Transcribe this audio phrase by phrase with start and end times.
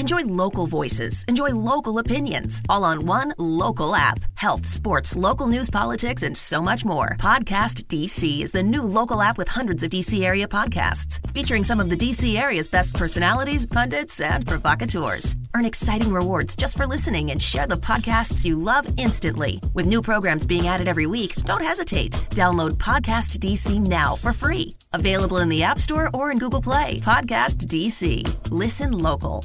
[0.00, 4.24] Enjoy local voices, enjoy local opinions, all on one local app.
[4.34, 7.18] Health, sports, local news, politics, and so much more.
[7.18, 11.80] Podcast DC is the new local app with hundreds of DC area podcasts, featuring some
[11.80, 15.36] of the DC area's best personalities, pundits, and provocateurs.
[15.54, 19.60] Earn exciting rewards just for listening and share the podcasts you love instantly.
[19.74, 22.12] With new programs being added every week, don't hesitate.
[22.30, 24.76] Download Podcast DC now for free.
[24.94, 27.00] Available in the App Store or in Google Play.
[27.00, 28.24] Podcast DC.
[28.50, 29.44] Listen local.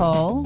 [0.00, 0.44] Nicole.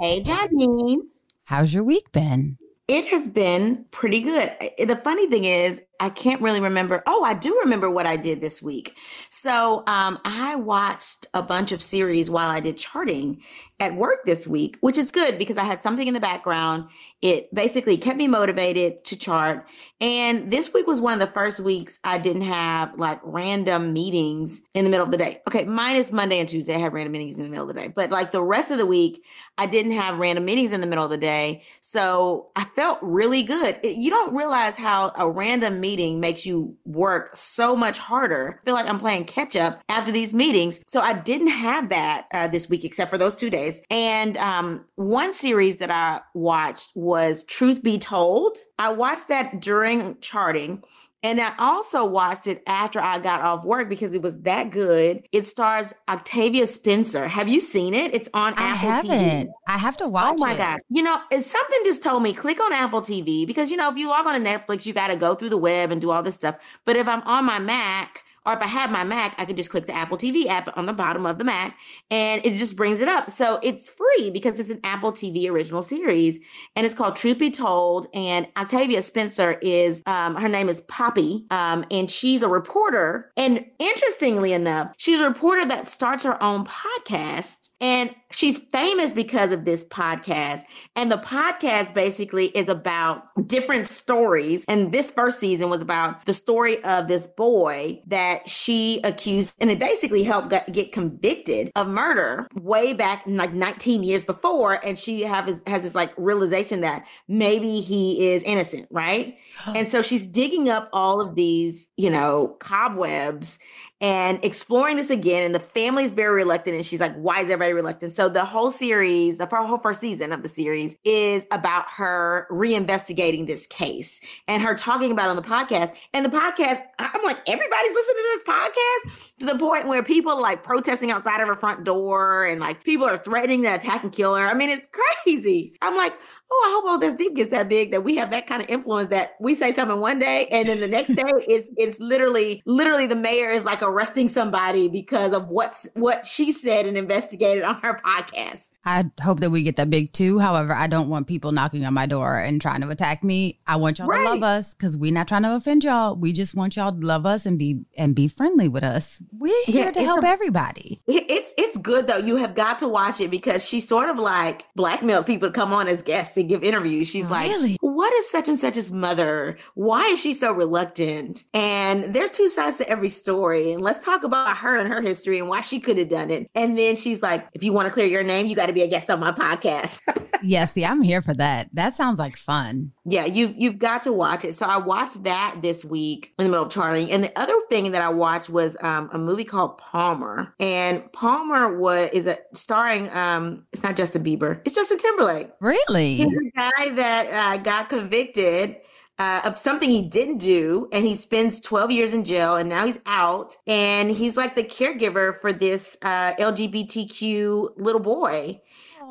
[0.00, 1.00] Hey, Janine.
[1.44, 2.56] How's your week been?
[2.88, 4.50] It has been pretty good.
[4.78, 7.02] The funny thing is, I can't really remember.
[7.06, 8.96] Oh, I do remember what I did this week.
[9.30, 13.42] So um, I watched a bunch of series while I did charting
[13.80, 16.88] at work this week, which is good because I had something in the background.
[17.22, 19.66] It basically kept me motivated to chart.
[20.00, 24.60] And this week was one of the first weeks I didn't have like random meetings
[24.74, 25.42] in the middle of the day.
[25.48, 27.88] Okay, minus Monday and Tuesday, I had random meetings in the middle of the day.
[27.88, 29.22] But like the rest of the week,
[29.58, 31.62] I didn't have random meetings in the middle of the day.
[31.80, 33.78] So I felt really good.
[33.82, 38.58] It, you don't realize how a random meeting makes you work so much harder.
[38.58, 40.80] I feel like I'm playing catch up after these meetings.
[40.86, 43.82] So I didn't have that uh, this week, except for those two days.
[43.90, 48.56] And um, one series that I watched was Truth Be Told.
[48.78, 50.82] I watched that during charting.
[51.24, 55.26] And I also watched it after I got off work because it was that good.
[55.32, 57.26] It stars Octavia Spencer.
[57.26, 58.14] Have you seen it?
[58.14, 59.46] It's on I Apple haven't.
[59.48, 59.52] TV.
[59.66, 60.36] I have to oh watch it.
[60.36, 60.58] Oh my it.
[60.58, 60.80] God.
[60.90, 63.96] You know, it's something just told me click on Apple TV because, you know, if
[63.96, 66.22] you log on to Netflix, you got to go through the web and do all
[66.22, 66.56] this stuff.
[66.84, 69.70] But if I'm on my Mac, or if I have my Mac, I can just
[69.70, 71.76] click the Apple TV app on the bottom of the Mac
[72.10, 73.30] and it just brings it up.
[73.30, 76.38] So it's free because it's an Apple TV original series
[76.76, 78.06] and it's called Truth Be Told.
[78.14, 83.30] And Octavia Spencer is, um, her name is Poppy, um, and she's a reporter.
[83.36, 89.52] And interestingly enough, she's a reporter that starts her own podcast and she's famous because
[89.52, 90.62] of this podcast.
[90.96, 94.64] And the podcast basically is about different stories.
[94.68, 99.70] And this first season was about the story of this boy that she accused, and
[99.70, 104.74] it basically helped get, convicted of murder way back like 19 years before.
[104.84, 109.36] And she have, has this like realization that maybe he is innocent, right?
[109.66, 113.58] and so she's digging up all of these, you know, cobwebs
[114.04, 115.44] and exploring this again.
[115.44, 116.76] And the family's very reluctant.
[116.76, 118.12] And she's like, why is everybody reluctant?
[118.12, 123.46] So the whole series, the whole first season of the series is about her reinvestigating
[123.46, 125.94] this case and her talking about on the podcast.
[126.12, 130.32] And the podcast, I'm like, everybody's listening to this podcast to the point where people
[130.32, 134.02] are like protesting outside of her front door and like people are threatening to attack
[134.02, 134.46] and kill her.
[134.46, 134.86] I mean, it's
[135.24, 135.78] crazy.
[135.80, 136.12] I'm like,
[136.56, 138.68] oh, I hope all this deep gets that big that we have that kind of
[138.68, 142.62] influence that we say something one day and then the next day it's it's literally
[142.66, 147.64] literally the mayor is like arresting somebody because of what's what she said and investigated
[147.64, 148.68] on her podcast.
[148.86, 150.38] I hope that we get that big too.
[150.38, 153.58] However, I don't want people knocking on my door and trying to attack me.
[153.66, 156.14] I want y'all to love us because we're not trying to offend y'all.
[156.14, 159.22] We just want y'all to love us and be and be friendly with us.
[159.32, 161.00] We're Yeah, here to help a- everybody.
[161.06, 162.18] It's it's good though.
[162.18, 165.72] You have got to watch it because she sort of like blackmails people to come
[165.72, 167.08] on as guests give interviews.
[167.08, 167.72] She's Really?
[167.72, 169.56] like, "What is such and such's mother?
[169.74, 174.24] Why is she so reluctant?" And there's two sides to every story, and let's talk
[174.24, 176.50] about her and her history and why she could have done it.
[176.54, 178.82] And then she's like, "If you want to clear your name, you got to be
[178.82, 180.00] a guest on my podcast."
[180.42, 181.68] yeah, see, I'm here for that.
[181.72, 182.92] That sounds like fun.
[183.04, 184.54] Yeah, you've you've got to watch it.
[184.54, 187.10] So I watched that this week in the middle of charting.
[187.10, 190.54] And the other thing that I watched was um, a movie called Palmer.
[190.60, 195.50] And Palmer was is a starring um it's not Justin Bieber, it's Justin Timberlake.
[195.60, 196.16] Really?
[196.16, 198.76] He's the guy that uh, got convicted
[199.18, 202.84] uh, of something he didn't do, and he spends 12 years in jail, and now
[202.84, 208.60] he's out, and he's like the caregiver for this uh, LGBTQ little boy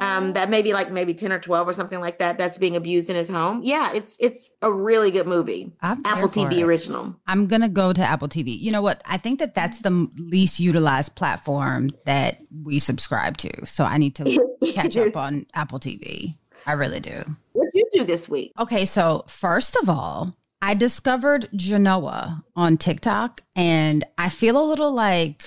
[0.01, 3.09] um, that maybe like maybe 10 or 12 or something like that that's being abused
[3.09, 6.63] in his home yeah it's it's a really good movie I'm apple tv it.
[6.63, 8.59] original I'm gonna go to Apple TV.
[8.59, 9.01] You know what?
[9.05, 13.65] I think that that's the least utilized platform that we subscribe to.
[13.65, 16.35] So I need to catch up on Apple TV.
[16.65, 17.23] I really do.
[17.73, 24.05] You do this week Okay, so first of all, I discovered Genoa on TikTok, and
[24.17, 25.43] I feel a little like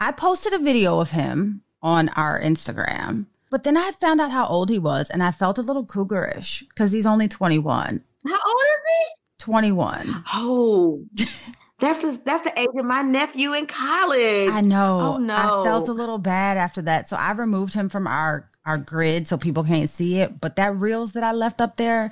[0.00, 4.44] I posted a video of him on our Instagram, but then I found out how
[4.46, 8.02] old he was, and I felt a little cougarish because he's only 21.
[8.26, 9.14] how old is he?
[9.38, 10.24] 21.
[10.34, 11.04] oh
[11.78, 15.14] that's his, that's the age of my nephew in college I know.
[15.14, 15.34] Oh, no.
[15.34, 17.08] I felt a little bad after that.
[17.08, 20.40] So I removed him from our our grid so people can't see it.
[20.40, 22.10] But that reels that I left up there,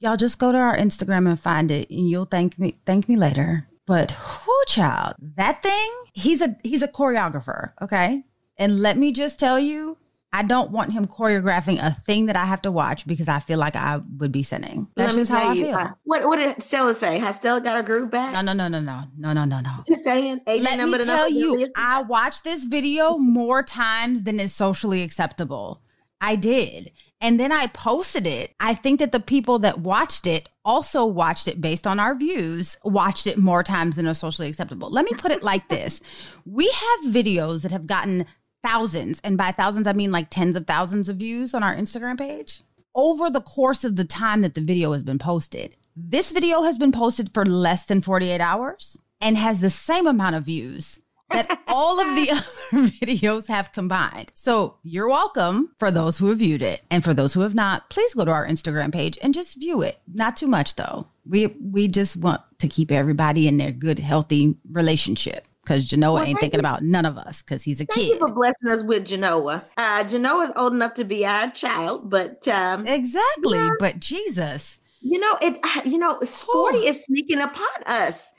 [0.00, 3.16] y'all just go to our Instagram and find it and you'll thank me thank me
[3.16, 3.68] later.
[3.86, 8.24] But who child, that thing, he's a he's a choreographer, okay?
[8.56, 9.96] And let me just tell you,
[10.32, 13.58] I don't want him choreographing a thing that I have to watch because I feel
[13.58, 14.86] like I would be sinning.
[14.94, 15.74] That's Let me just how tell I you, feel.
[15.74, 17.18] uh, what what did Stella say?
[17.18, 18.32] Has Stella got her groove back?
[18.32, 19.82] no, no, no, no, no, no, no, no, no.
[19.88, 20.40] Just saying.
[20.46, 25.02] Agent Let number me tell you, I watched this video more times than is socially
[25.02, 25.82] acceptable.
[26.20, 26.92] I did.
[27.20, 28.54] And then I posted it.
[28.60, 32.78] I think that the people that watched it also watched it based on our views,
[32.84, 34.90] watched it more times than are socially acceptable.
[34.90, 36.00] Let me put it like this
[36.44, 38.26] we have videos that have gotten
[38.62, 42.18] thousands, and by thousands, I mean like tens of thousands of views on our Instagram
[42.18, 42.62] page
[42.94, 45.76] over the course of the time that the video has been posted.
[45.96, 50.36] This video has been posted for less than 48 hours and has the same amount
[50.36, 50.98] of views
[51.30, 52.30] that all of the
[52.72, 54.30] other videos have combined.
[54.34, 56.82] So you're welcome for those who have viewed it.
[56.90, 59.82] And for those who have not, please go to our Instagram page and just view
[59.82, 59.98] it.
[60.12, 61.06] Not too much though.
[61.26, 65.46] We we just want to keep everybody in their good, healthy relationship.
[65.62, 66.62] Because Genoa Well, ain't thinking you.
[66.62, 68.08] about none of us because he's a Thank kid.
[68.14, 69.62] you for blessing us with Genoa.
[69.76, 73.68] Uh, Genoa's old enough to be our child, but um, Exactly.
[73.78, 74.80] But Jesus.
[75.02, 75.58] you know it.
[75.84, 78.32] You know, forty is sneaking upon us.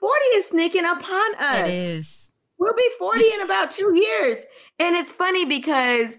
[0.00, 1.68] Forty is sneaking upon us.
[1.68, 2.23] It is.
[2.58, 4.44] We'll be forty in about two years,
[4.78, 6.16] and it's funny because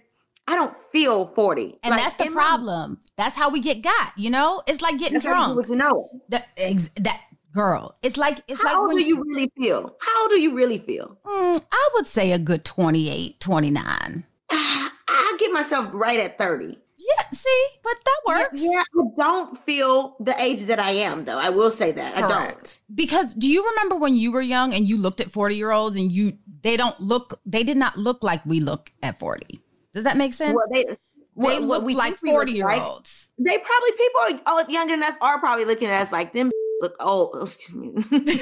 [0.48, 3.00] I don't feel forty, And Like, that's the in my- problem.
[3.18, 4.62] That's how we get got, you know?
[4.68, 6.08] It's like getting That's how you drunk.
[6.30, 7.22] The- ex- that
[7.54, 7.96] girl.
[8.04, 9.96] It's like it's How like old when do you really feel?
[10.00, 11.18] How old do you really feel?
[11.26, 14.24] Mm, I would say a good 28, 29.
[14.52, 16.78] I give myself right at thirty.
[17.08, 18.62] Yeah, see, but that works.
[18.62, 21.38] Yeah, I don't feel the age that I am, though.
[21.38, 22.82] I will say that I don't.
[22.94, 25.96] Because do you remember when you were young and you looked at 40 year olds
[25.96, 29.62] and you they don't look they did not look like we look at 40.
[29.94, 30.56] Does that make sense?
[30.56, 30.86] Well, they
[31.36, 33.28] what look we like think we look 40 year like, olds.
[33.38, 36.50] They probably people younger than us are probably looking at us like them
[36.82, 37.32] look old.
[37.34, 38.04] Oh, excuse me.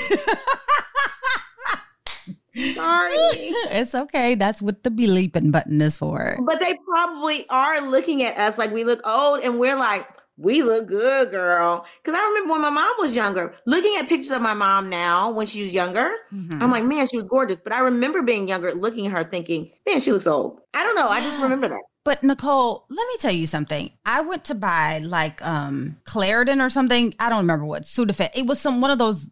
[2.55, 3.15] Sorry.
[3.15, 4.35] it's okay.
[4.35, 6.37] That's what the bleeping button is for.
[6.45, 10.07] But they probably are looking at us like we look old and we're like,
[10.37, 11.85] we look good, girl.
[12.01, 15.29] Because I remember when my mom was younger, looking at pictures of my mom now
[15.31, 16.61] when she was younger, Mm-hmm.
[16.61, 17.59] I'm like, man, she was gorgeous.
[17.63, 20.61] But I remember being younger, looking at her thinking, man, she looks old.
[20.73, 21.07] I don't know.
[21.07, 21.81] I just remember that.
[22.03, 23.91] But Nicole, let me tell you something.
[24.05, 27.13] I went to buy like um Claritin or something.
[27.19, 28.31] I don't remember what Sudafed.
[28.35, 29.29] It was some one of those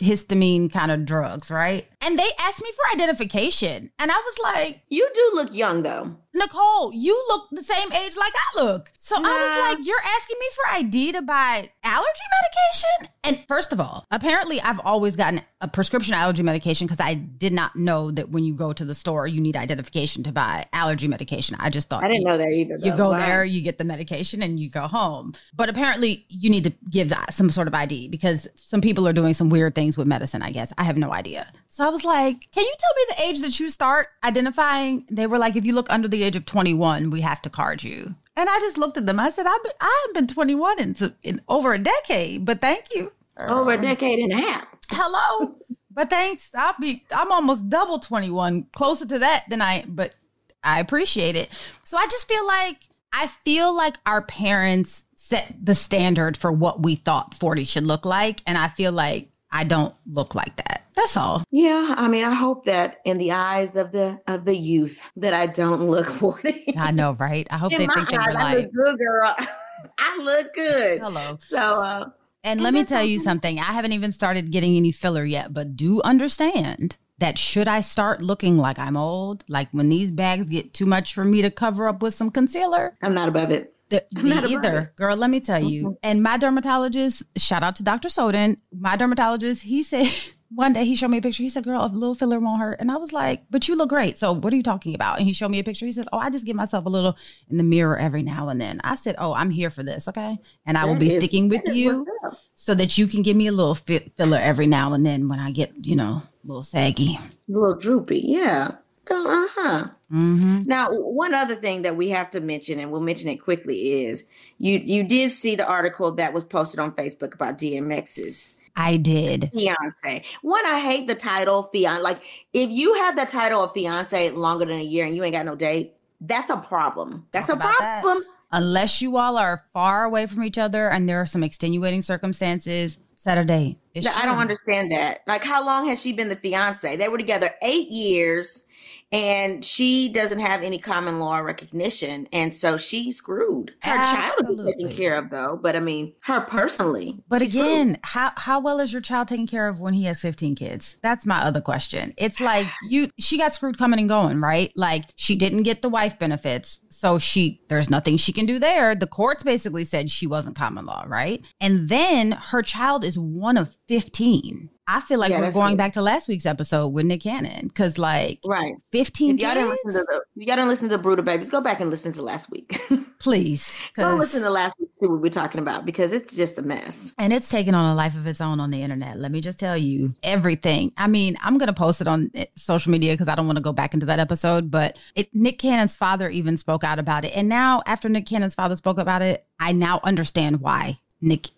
[0.00, 1.86] antihistamine kind of drugs, right?
[2.00, 6.16] And they asked me for identification, and I was like, You do look young, though.
[6.34, 8.92] Nicole, you look the same age like I look.
[8.96, 13.12] So I was like, you're asking me for ID to buy allergy medication?
[13.24, 17.52] And first of all, apparently I've always gotten a prescription allergy medication because I did
[17.52, 21.08] not know that when you go to the store, you need identification to buy allergy
[21.08, 21.56] medication.
[21.58, 22.78] I just thought I didn't you- know that either.
[22.82, 23.16] you go Wow.
[23.26, 25.34] there, you get the medication, and you go home.
[25.56, 29.12] But apparently, you need to give that some sort of ID because some people are
[29.12, 30.42] doing some weird things with medicine.
[30.42, 31.50] I guess I have no idea.
[31.70, 35.26] So I was like, "Can you tell me the age that you start identifying?" They
[35.26, 38.14] were like, "If you look under the age of 21, we have to card you."
[38.36, 39.18] And I just looked at them.
[39.18, 42.94] I said, "I've been, I haven't been 21 in, in over a decade, but thank
[42.94, 44.66] you." Over a decade and a half.
[44.90, 45.54] Hello.
[45.90, 46.50] but thanks.
[46.54, 50.14] I'll be I'm almost double 21, closer to that than I but
[50.62, 51.50] I appreciate it.
[51.84, 56.82] So I just feel like I feel like our parents set the standard for what
[56.82, 60.84] we thought 40 should look like and I feel like I don't look like that.
[60.94, 61.44] That's all.
[61.50, 65.32] Yeah, I mean, I hope that in the eyes of the of the youth that
[65.32, 66.74] I don't look forty.
[66.76, 67.46] I know, right?
[67.50, 69.36] I hope in they think that we're I like look good, girl.
[69.98, 71.00] I look good.
[71.00, 71.38] hello.
[71.40, 72.04] So, uh,
[72.42, 73.58] And And let me tell you something.
[73.60, 78.20] I haven't even started getting any filler yet, but do understand that should I start
[78.22, 81.88] looking like I'm old, like when these bags get too much for me to cover
[81.88, 83.74] up with some concealer, I'm not above it.
[83.88, 84.92] The, me either.
[84.96, 85.84] Girl, let me tell you.
[85.84, 85.94] Mm-hmm.
[86.02, 88.08] And my dermatologist, shout out to Dr.
[88.08, 90.06] Soden, my dermatologist, he said
[90.50, 91.42] one day he showed me a picture.
[91.42, 92.80] He said, Girl, a little filler won't hurt.
[92.80, 94.18] And I was like, But you look great.
[94.18, 95.18] So what are you talking about?
[95.18, 95.86] And he showed me a picture.
[95.86, 97.16] He said, Oh, I just give myself a little
[97.48, 98.80] in the mirror every now and then.
[98.84, 100.08] I said, Oh, I'm here for this.
[100.08, 100.38] Okay.
[100.66, 102.06] And I will be is, sticking with you
[102.54, 105.50] so that you can give me a little filler every now and then when I
[105.50, 108.22] get, you know, a little saggy, a little droopy.
[108.24, 108.72] Yeah.
[109.10, 109.88] Uh huh.
[110.12, 110.62] Mm-hmm.
[110.64, 114.24] Now, one other thing that we have to mention, and we'll mention it quickly, is
[114.58, 119.50] you you did see the article that was posted on Facebook about DMX's I did.
[119.52, 120.22] Fiance.
[120.42, 122.00] One, I hate the title fiance.
[122.00, 122.22] Like,
[122.52, 125.44] if you have the title of fiance longer than a year and you ain't got
[125.44, 127.26] no date, that's a problem.
[127.32, 128.18] That's Talk a problem.
[128.20, 128.26] That.
[128.52, 132.98] Unless you all are far away from each other and there are some extenuating circumstances,
[133.16, 133.78] set a date.
[133.96, 135.22] I don't understand that.
[135.26, 136.94] Like, how long has she been the fiance?
[136.94, 138.62] They were together eight years
[139.10, 142.28] and she doesn't have any common law recognition.
[142.32, 143.72] And so she's screwed.
[143.80, 144.56] Her Absolutely.
[144.56, 145.58] child is taken care of though.
[145.60, 148.00] But i mean her personally but again screwed.
[148.02, 150.98] how how well is your child taken care of when he has 15 kids?
[151.02, 152.12] That's my other question.
[152.16, 154.72] It's like you she got screwed coming and going right?
[154.76, 156.78] Like she didn't get the wife benefits.
[156.90, 158.94] So she there's nothing she can do there.
[158.94, 161.42] The courts basically said she wasn't common law right?
[161.60, 165.92] And then her child is one of 15 I feel like yeah, we're going back
[165.92, 169.34] to last week's episode with Nick Cannon because, like, right, fifteen.
[169.34, 171.50] If y'all didn't listen to the, you got to listen to the Brutal Babies.
[171.50, 172.80] Go back and listen to last week,
[173.20, 173.78] please.
[173.94, 174.88] Go listen to last week.
[174.96, 177.94] See what we're talking about because it's just a mess, and it's taken on a
[177.94, 179.18] life of its own on the internet.
[179.18, 180.92] Let me just tell you everything.
[180.96, 183.62] I mean, I'm gonna post it on eh, social media because I don't want to
[183.62, 184.70] go back into that episode.
[184.70, 188.54] But it, Nick Cannon's father even spoke out about it, and now after Nick Cannon's
[188.54, 191.48] father spoke about it, I now understand why Nick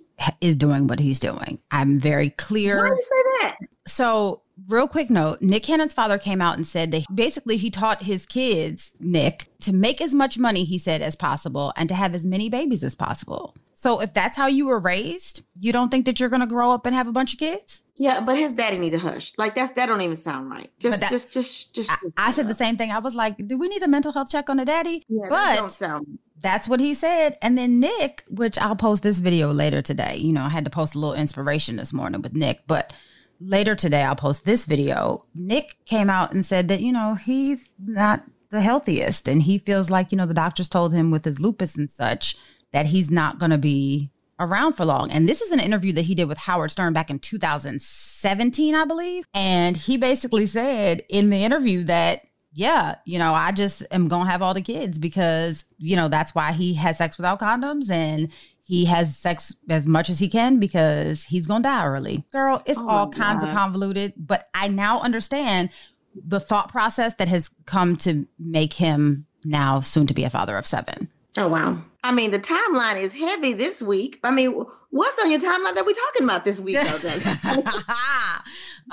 [0.40, 1.58] is doing what he's doing.
[1.70, 2.82] I'm very clear.
[2.82, 3.58] Why do you say that?
[3.86, 8.04] So, real quick note Nick Cannon's father came out and said that basically he taught
[8.04, 12.14] his kids, Nick, to make as much money, he said, as possible and to have
[12.14, 13.54] as many babies as possible.
[13.80, 16.70] So, if that's how you were raised, you don't think that you're going to grow
[16.70, 17.80] up and have a bunch of kids?
[17.96, 19.32] Yeah, but his daddy need to hush.
[19.38, 20.70] Like that's that don't even sound right.
[20.78, 21.90] Just, that, just, just, just.
[21.90, 22.90] I, I said the same thing.
[22.90, 25.30] I was like, "Do we need a mental health check on the daddy?" Yeah, but
[25.30, 27.38] that don't sound that's what he said.
[27.42, 30.16] And then Nick, which I'll post this video later today.
[30.16, 32.92] You know, I had to post a little inspiration this morning with Nick, but
[33.40, 35.24] later today I'll post this video.
[35.34, 39.90] Nick came out and said that, you know, he's not the healthiest and he feels
[39.90, 42.36] like, you know, the doctors told him with his lupus and such
[42.72, 45.10] that he's not going to be around for long.
[45.10, 48.84] And this is an interview that he did with Howard Stern back in 2017, I
[48.84, 49.26] believe.
[49.34, 52.22] And he basically said in the interview that
[52.52, 56.08] yeah, you know, I just am going to have all the kids because, you know,
[56.08, 58.28] that's why he has sex without condoms and
[58.64, 62.24] he has sex as much as he can because he's going to die early.
[62.32, 65.70] Girl, it's oh all kinds of convoluted, but I now understand
[66.14, 70.58] the thought process that has come to make him now soon to be a father
[70.58, 71.08] of seven.
[71.36, 71.82] Oh, wow.
[72.02, 74.18] I mean, the timeline is heavy this week.
[74.24, 76.98] I mean, what's on your timeline that we're talking about this week, though,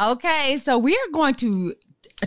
[0.11, 1.73] okay, so we are going to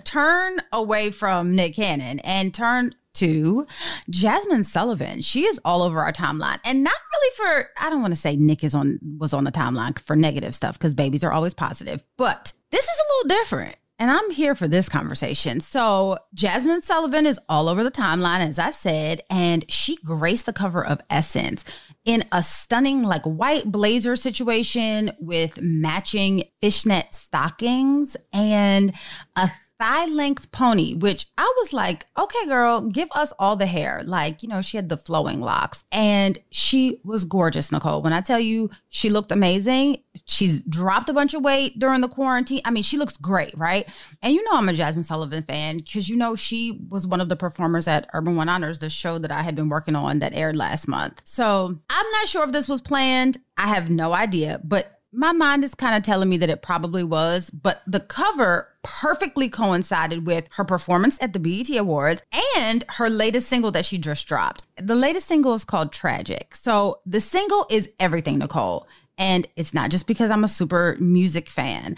[0.05, 3.67] turn away from Nick Cannon and turn to
[4.11, 5.21] Jazmine Sullivan.
[5.21, 6.59] She is all over our timeline.
[6.65, 9.53] And not really for I don't want to say Nick is on was on the
[9.53, 12.03] timeline for negative stuff because babies are always positive.
[12.17, 13.77] But this is a little different.
[14.01, 15.61] And I'm here for this conversation.
[15.61, 20.55] So, Jazmine Sullivan is all over the timeline, as I said, and she graced the
[20.55, 21.67] cover of Essence
[22.07, 28.95] in a stunning, like white blazer situation with matching fishnet stockings and
[29.37, 34.03] a thigh length pony, which I was like, okay, girl, give us all the hair.
[34.05, 38.03] Like, you know, she had the flowing locks and she was gorgeous, Nicole.
[38.03, 42.09] When I tell you she looked amazing, she's dropped a bunch of weight during the
[42.09, 42.61] quarantine.
[42.67, 43.89] I mean, she looks great, right?
[44.21, 47.31] And you know, I'm a Jazmine Sullivan fan because you know, she was one of
[47.31, 50.35] the performers at Urban One Honors, the show that I had been working on that
[50.35, 51.23] aired last month.
[51.25, 53.41] So I'm not sure if this was planned.
[53.57, 57.03] I have no idea, but my mind is kind of telling me that it probably
[57.03, 62.23] was, but the cover perfectly coincided with her performance at the BET Awards
[62.57, 64.63] and her latest single that she just dropped.
[64.81, 66.55] The latest single is called Tragic.
[66.55, 68.87] So the single is everything, Nicole.
[69.19, 71.97] And it's not just because I'm a super music fan,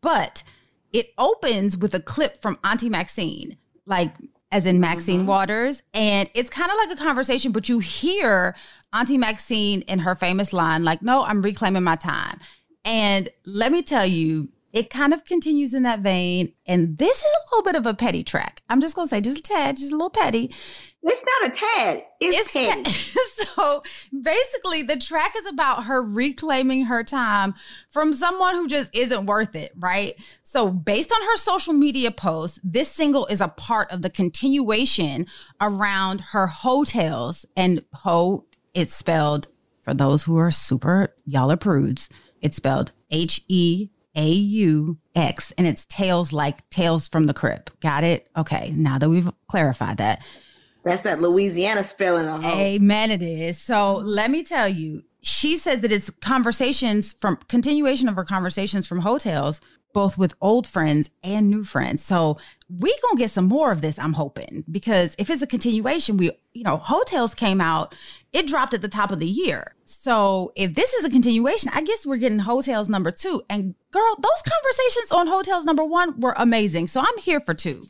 [0.00, 0.42] but
[0.92, 4.14] it opens with a clip from Auntie Maxine, like
[4.52, 5.28] as in Maxine mm-hmm.
[5.28, 5.82] Waters.
[5.92, 8.54] And it's kind of like a conversation, but you hear
[8.92, 12.38] Auntie Maxine in her famous line, like, no, I'm reclaiming my time.
[12.84, 16.52] And let me tell you, it kind of continues in that vein.
[16.66, 18.62] And this is a little bit of a petty track.
[18.68, 20.50] I'm just going to say just a tad, just a little petty.
[21.02, 22.90] It's not a tad, it's, it's petty.
[23.54, 23.82] so
[24.22, 27.54] basically, the track is about her reclaiming her time
[27.90, 30.14] from someone who just isn't worth it, right?
[30.44, 35.26] So, based on her social media posts, this single is a part of the continuation
[35.60, 39.48] around her Heaux Tales and ho It's spelled,
[39.80, 42.08] for those who are super, y'all are prudes,
[42.40, 47.78] it's spelled H E A U X, and it's tails like Tales from the Crypt.
[47.80, 48.28] Got it?
[48.36, 50.24] Okay, now that we've clarified that.
[50.84, 52.26] That's that Louisiana spelling.
[52.26, 52.56] of hope.
[52.56, 53.58] Amen, it is.
[53.58, 58.86] So let me tell you, she said that it's conversations from continuation of her conversations
[58.86, 59.60] from Heaux Tales,
[59.92, 62.04] both with old friends and new friends.
[62.04, 66.16] So we gonna get some more of this, I'm hoping, because if it's a continuation,
[66.16, 67.94] we, you know, Heaux Tales came out,
[68.32, 69.74] it dropped at the top of the year.
[69.84, 73.42] So if this is a continuation, I guess we're getting Heaux Tales number two.
[73.50, 76.88] And girl, those conversations on Heaux Tales number one were amazing.
[76.88, 77.84] So I'm here for two.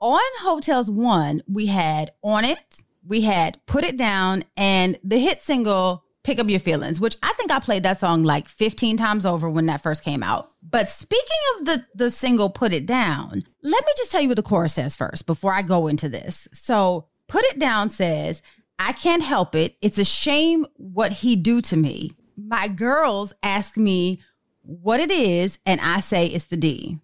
[0.00, 5.18] On Heaux Tales one, we had on it, we had put it down, and the
[5.18, 8.96] hit single Pick Up Your Feelings, which I think I played that song like 15
[8.96, 10.50] times over when that first came out.
[10.62, 11.26] But speaking
[11.58, 14.74] of the the single Put It Down, let me just tell you what the chorus
[14.74, 16.48] says first before I go into this.
[16.52, 18.42] So, Put It Down says,
[18.78, 19.76] I can't help it.
[19.80, 22.12] It's a shame what he do to me.
[22.36, 24.20] My girls ask me
[24.62, 26.98] what it is and I say it's the D.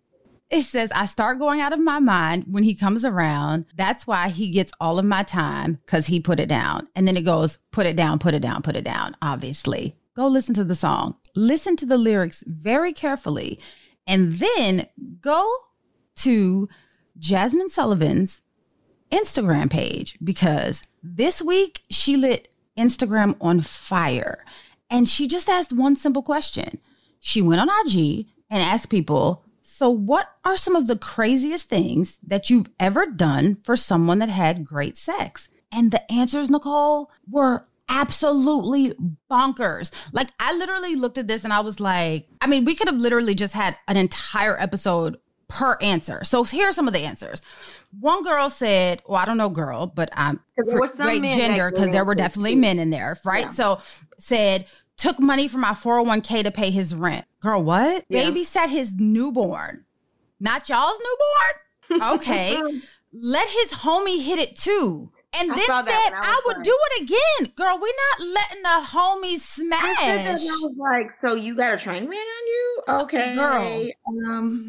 [0.51, 3.67] It says, I start going out of my mind when he comes around.
[3.77, 6.89] That's why he gets all of my time because he put it down.
[6.97, 9.97] And then it goes, put it down, put it down, put it down, obviously.
[10.17, 11.15] Go listen to the song.
[11.37, 13.61] Listen to the lyrics very carefully.
[14.09, 14.89] And then
[15.21, 15.49] go
[16.17, 16.69] to
[17.21, 18.43] Jazmine Sullivan's
[19.13, 24.45] Instagram page because this week she lit Instagram on fire.
[24.89, 26.81] And she just asked one simple question.
[27.21, 29.45] She went on IG and asked people,
[29.81, 34.29] So, what are some of the craziest things that you've ever done for someone that
[34.29, 35.49] had great sex?
[35.73, 38.93] And the answers, Nicole, were absolutely
[39.31, 39.91] bonkers.
[40.13, 42.99] Like, I literally looked at this and I was like, I mean, we could have
[42.99, 45.17] literally just had an entire episode
[45.49, 46.25] per answer.
[46.25, 47.41] So, here are some of the answers.
[47.99, 51.23] One girl said, Well, I don't know, girl, but I'm 'Cause there were some great
[51.23, 53.47] gender because there were definitely men in there, right?
[53.47, 53.53] Yeah.
[53.53, 53.81] So,
[54.19, 54.67] said,
[55.01, 57.25] took money from my 401k to pay his rent.
[57.41, 58.05] Girl, what?
[58.09, 58.25] Yeah.
[58.31, 59.85] Babysat his newborn.
[60.39, 61.57] Not y'all's newborn?
[62.15, 62.57] Okay.
[63.13, 65.11] Let his homie hit it too.
[65.37, 67.53] And I then said, I I, would like- do it again.
[67.57, 70.41] Girl, we're not letting the homie I said that smash.
[70.41, 72.83] and I was like, so you got a train man on you?
[73.03, 73.35] Okay.
[73.35, 74.29] Girl.
[74.29, 74.65] Um,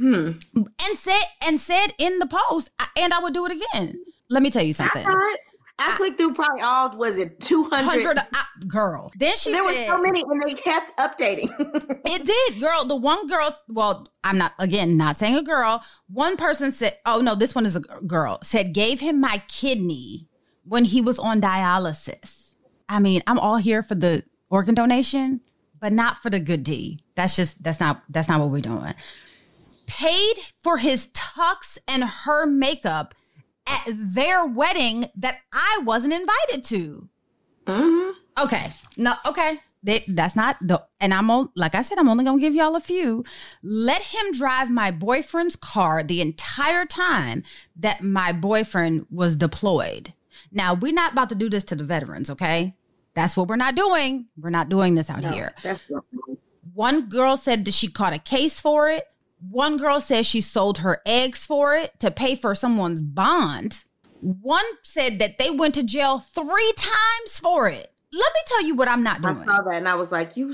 [0.55, 0.61] hmm.
[0.79, 4.03] And said and said in the post, I- and I would do it again.
[4.31, 5.03] Let me tell you something.
[5.03, 5.39] saw it.
[5.81, 7.83] I, clicked through probably all, was it 200?
[7.83, 9.11] Hundred uh, girl.
[9.17, 11.49] Then she there were said, so many and they kept updating.
[12.05, 12.83] It did, girl.
[12.85, 15.83] The one girl, well, I'm not, again, not saying a girl.
[16.07, 20.27] One person said, oh no, this one is a girl, said, gave him my kidney
[20.63, 22.55] when he was on dialysis.
[22.89, 25.41] I mean, I'm all here for the organ donation,
[25.79, 26.99] but not for the good D.
[27.15, 28.93] That's just, that's not, that's not what we're doing.
[29.87, 33.15] Paid for his tux and her makeup
[33.67, 37.09] at their wedding that I wasn't invited to.
[37.65, 38.13] Mhm.
[38.39, 38.71] Okay.
[38.97, 39.59] No, okay.
[39.83, 42.75] That, that's not the and I'm on like I said, I'm only gonna give y'all
[42.75, 43.23] a few.
[43.63, 47.43] Let him drive my boyfriend's car the entire time
[47.77, 50.13] that my boyfriend was deployed.
[50.51, 52.75] Now we're not about to do this to the veterans, okay?
[53.15, 54.27] That's what we're not doing.
[54.39, 55.53] We're not doing this out No, here.
[56.73, 59.05] One girl said that she caught a case for it.
[59.49, 63.83] One girl says she sold her eggs for it to pay for someone's bond.
[64.21, 67.91] One said that they went to jail three times for it.
[68.13, 69.39] Let me tell you what I'm not doing.
[69.39, 70.53] I saw that and I was like, you.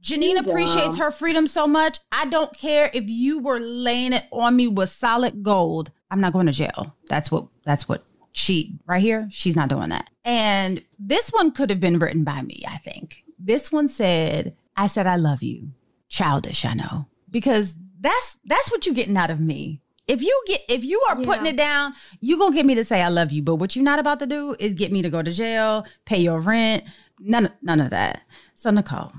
[0.00, 1.98] Janine appreciates her freedom so much.
[2.12, 5.90] I don't care if you were laying it on me with solid gold.
[6.10, 6.94] I'm not going to jail.
[7.08, 10.08] That's what that's what she right here, she's not doing that.
[10.24, 13.24] And this one could have been written by me, I think.
[13.38, 15.70] This one said, I said I love you.
[16.08, 17.06] Childish, I know.
[17.30, 19.80] Because that's that's what you're getting out of me.
[20.06, 23.02] If you get if you are putting it down, you're gonna get me to say
[23.02, 23.42] I love you.
[23.42, 26.18] But what you're not about to do is get me to go to jail, pay
[26.18, 26.84] your rent,
[27.20, 28.22] none of none of that.
[28.54, 29.12] So Nicole,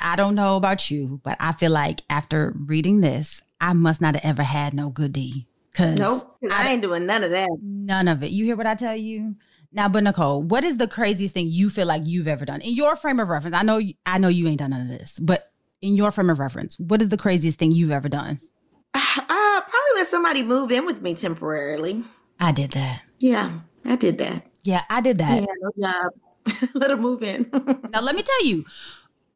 [0.00, 4.14] I don't know about you, but I feel like after reading this, I must not
[4.14, 5.46] have ever had no good D.
[5.74, 6.38] Cause Nope.
[6.42, 7.48] 'cause I, ain't doing none of that.
[7.62, 8.30] none of it.
[8.30, 9.36] You hear what I tell you?
[9.72, 12.74] Now, but Nicole, what is the craziest thing you feel like you've ever done in
[12.74, 13.56] your frame of reference?
[13.56, 15.50] I know, I know you ain't done none of this, but
[15.82, 18.40] in your frame of reference, what is the craziest thing you've ever done?
[19.54, 22.02] Uh, probably let somebody move in with me temporarily.
[22.40, 23.02] I did that.
[23.18, 24.46] Yeah, I did that.
[24.62, 25.40] Yeah, I did that.
[25.40, 26.68] Yeah, no job.
[26.74, 27.50] let him move in.
[27.92, 28.64] Now, let me tell you,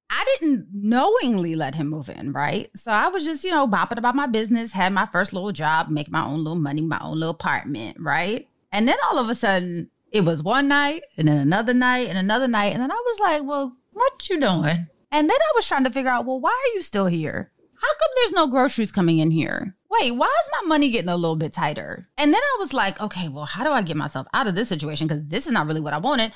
[0.09, 2.69] I didn't knowingly let him move in, right?
[2.75, 5.91] So I was just, you know, bopping about my business, had my first little job,
[5.91, 8.49] making my own little money, my own little apartment, right?
[8.73, 12.17] And then all of a sudden, it was one night, and then another night, and
[12.17, 15.66] another night, and then I was like, "Well, what you doing?" And then I was
[15.66, 17.51] trying to figure out, well, why are you still here?
[17.81, 19.77] How come there's no groceries coming in here?
[19.90, 22.07] Wait, why is my money getting a little bit tighter?
[22.19, 24.69] And then I was like, okay, well, how do I get myself out of this
[24.69, 25.07] situation?
[25.07, 26.33] Because this is not really what I wanted.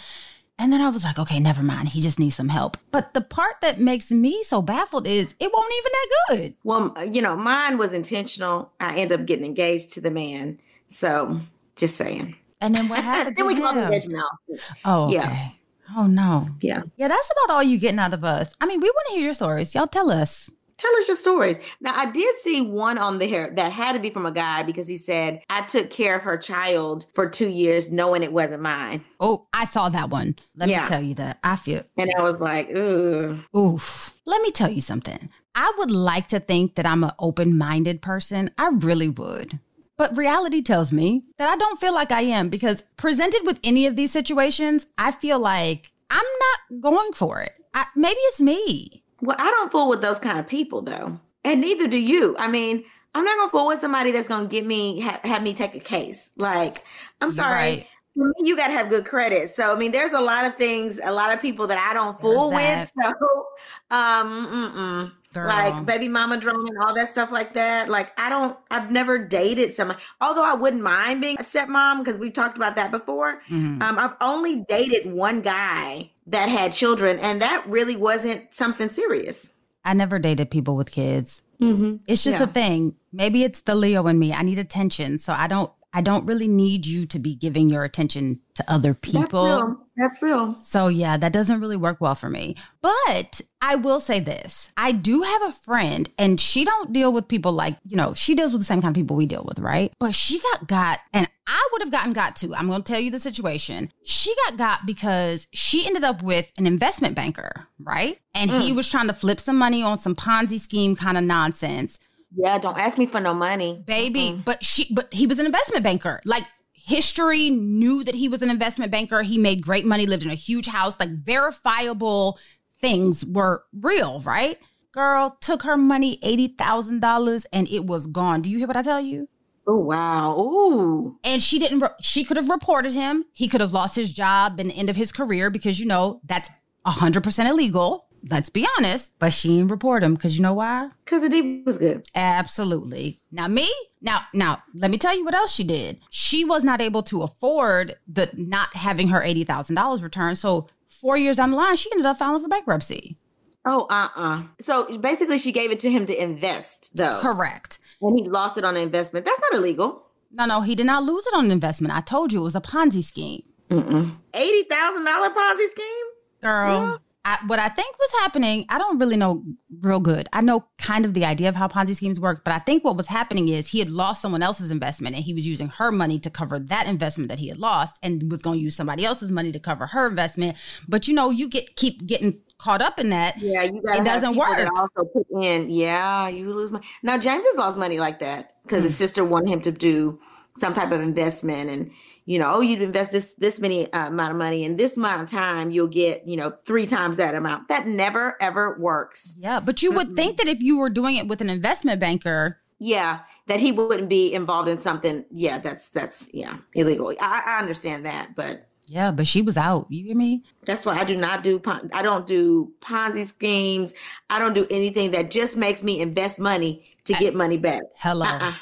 [0.59, 1.89] And then I was like, okay, never mind.
[1.89, 2.77] He just needs some help.
[2.91, 6.55] But the part that makes me so baffled is it won't even that good.
[6.65, 8.71] Well, you know, mine was intentional.
[8.79, 10.61] I ended up getting engaged to the man.
[10.87, 11.41] So
[11.77, 12.37] just saying.
[12.61, 13.37] And then what happened?
[13.39, 13.85] then we to called him?
[13.85, 14.61] engagement off.
[14.85, 15.15] Oh, okay.
[15.15, 15.49] Yeah.
[15.97, 16.49] Oh no.
[16.61, 16.83] Yeah.
[16.97, 18.51] Yeah, that's about all you getting out of us.
[18.61, 19.75] I mean, we want to hear your stories.
[19.75, 20.51] Y'all tell us.
[20.79, 21.59] Tell us your stories.
[21.83, 24.63] Now, I did see one on the hair that had to be from a guy
[24.63, 28.63] because he said, I took care of her child for two years knowing it wasn't
[28.63, 29.05] mine.
[29.21, 30.37] Oh, I saw that one.
[30.57, 30.81] Let Yeah.
[30.83, 31.39] me tell you that.
[31.45, 33.43] I feel And I was like, ooh.
[33.55, 34.15] oof.
[34.25, 35.29] Let me tell you something.
[35.55, 38.51] I would like to think that I'm an open-minded person.
[38.57, 39.59] I really would.
[40.01, 43.85] But reality tells me that I don't feel like I am because presented with any
[43.87, 47.53] of these situations, I feel like I'm not going for it.
[47.75, 49.03] I, maybe it's me.
[49.21, 51.21] Well, I don't fool with those kind of people though.
[51.45, 52.35] And neither do you.
[52.39, 52.83] I mean,
[53.15, 55.81] I'm not gonna fool with somebody that's gonna get me ha- have me take a
[55.81, 56.33] case.
[56.39, 56.83] Like,
[57.21, 57.55] I'm sorry.
[57.55, 57.87] right.
[58.17, 59.51] For me, you gotta have good credit.
[59.51, 62.19] So I mean, there's a lot of things, a lot of people that I don't
[62.19, 62.91] fool with.
[63.03, 63.47] So
[63.91, 65.13] um mm-mm.
[65.33, 65.47] Girl.
[65.47, 67.89] like baby mama drama and all that stuff like that.
[67.89, 72.19] Like I don't I've never dated somebody, although I wouldn't mind being a stepmom because
[72.19, 73.41] we talked about that before.
[73.49, 73.81] Mhm.
[73.83, 79.53] Um, I've only dated one guy that had children, and that really wasn't something serious.
[79.85, 81.43] I never dated people with kids.
[81.61, 81.97] Mm-hmm.
[82.07, 82.45] It's just Yeah.
[82.45, 82.97] a thing.
[83.13, 84.33] Maybe it's the Leo in me.
[84.33, 85.19] I need attention.
[85.19, 88.95] So I don't I don't really need you to be giving your attention to other
[88.95, 89.77] people.
[90.01, 90.57] That's real.
[90.63, 92.57] So yeah, that doesn't really work well for me.
[92.81, 94.71] But I will say this.
[94.75, 98.35] I do have a friend and she don't deal with people like, you know, she
[98.35, 99.93] deals with the same kind of people we deal with, right?
[100.01, 102.55] But she got got and I would have gotten got too.
[102.55, 103.93] I'm going to tell you the situation.
[104.03, 108.19] She got got because she ended up with an investment banker, right?
[108.35, 108.77] And he mm.
[108.77, 111.99] was trying to flip some money on some Ponzi scheme kind of nonsense
[112.35, 115.85] Yeah, don't ask me for no money, baby but she but he was an investment
[115.85, 116.45] banker like
[116.83, 119.23] history knew that he was an investment banker.
[119.23, 120.99] He made great money lived in a huge house.
[120.99, 122.39] Like verifiable
[122.81, 124.59] things were real right?
[124.93, 128.43] Girl took her money $80000 and it was gone.
[128.43, 129.29] Do you hear what i tell you?
[129.67, 130.37] Oh wow.
[130.37, 131.19] Ooh.
[131.23, 133.25] and she didn't re- she could have reported him.
[133.33, 136.21] He could have lost his job and the end of his career because you know
[136.25, 136.51] that's
[136.87, 141.23] 100% illegal let's be honest but she didn't report him because you know why Because
[141.23, 142.05] the deep was good.
[142.15, 143.21] Absolutely.
[143.33, 146.01] Now me, now now let me tell you what else she did.
[146.11, 150.39] She was not able to afford the not having her eighty thousand dollars returned.
[150.39, 153.17] So four years down the line, she ended up filing for bankruptcy.
[153.65, 154.43] Oh, uh-uh.
[154.61, 157.21] So basically she gave it to him to invest though.
[157.21, 157.79] Correct.
[158.03, 159.27] And he lost it on an investment.
[159.27, 160.07] That's not illegal.
[160.33, 161.95] No, no, he did not lose it on an investment.
[161.95, 164.17] I told you it was a Ponzi scheme, Mm-mm.
[164.33, 166.07] $80,000 Ponzi scheme?
[166.41, 167.01] girl.
[167.23, 169.45] I, what I think was happening, I don't really know
[169.83, 170.27] real good.
[170.33, 172.97] I know kind of the idea of how Ponzi schemes work, but I think what
[172.97, 176.19] was happening is he had lost someone else's investment and he was using her money
[176.19, 179.31] to cover that investment that he had lost and was going to use somebody else's
[179.31, 180.57] money to cover her investment.
[180.89, 183.37] But you know, you get keep getting caught up in that.
[183.39, 184.57] Yeah, you got It doesn't work.
[184.57, 186.87] That also put in, yeah, you lose money.
[187.03, 188.85] Now James has lost money like that because Hmm.
[188.85, 190.19] his sister wanted him to do
[190.57, 191.91] some type of investment, and
[192.31, 195.21] you know, oh, you'd invest this this many uh, amount of money in this amount
[195.21, 197.67] of time, you'll get you know three times that amount.
[197.67, 199.35] That never ever works.
[199.37, 202.61] Yeah, but you would think that if you were doing it with an investment banker,
[202.79, 205.25] Yeah, that he wouldn't be involved in something.
[205.33, 207.13] Yeah, that's that's yeah illegal.
[207.21, 209.89] I, I understand that, but yeah, but she was out.
[209.89, 210.45] You hear me?
[210.67, 213.93] That's why I do not do pon- I don't do Ponzi schemes.
[214.31, 217.83] I don't do anything that just makes me invest money to get money back.
[217.97, 218.25] Hello.
[218.25, 218.55] Uh-uh.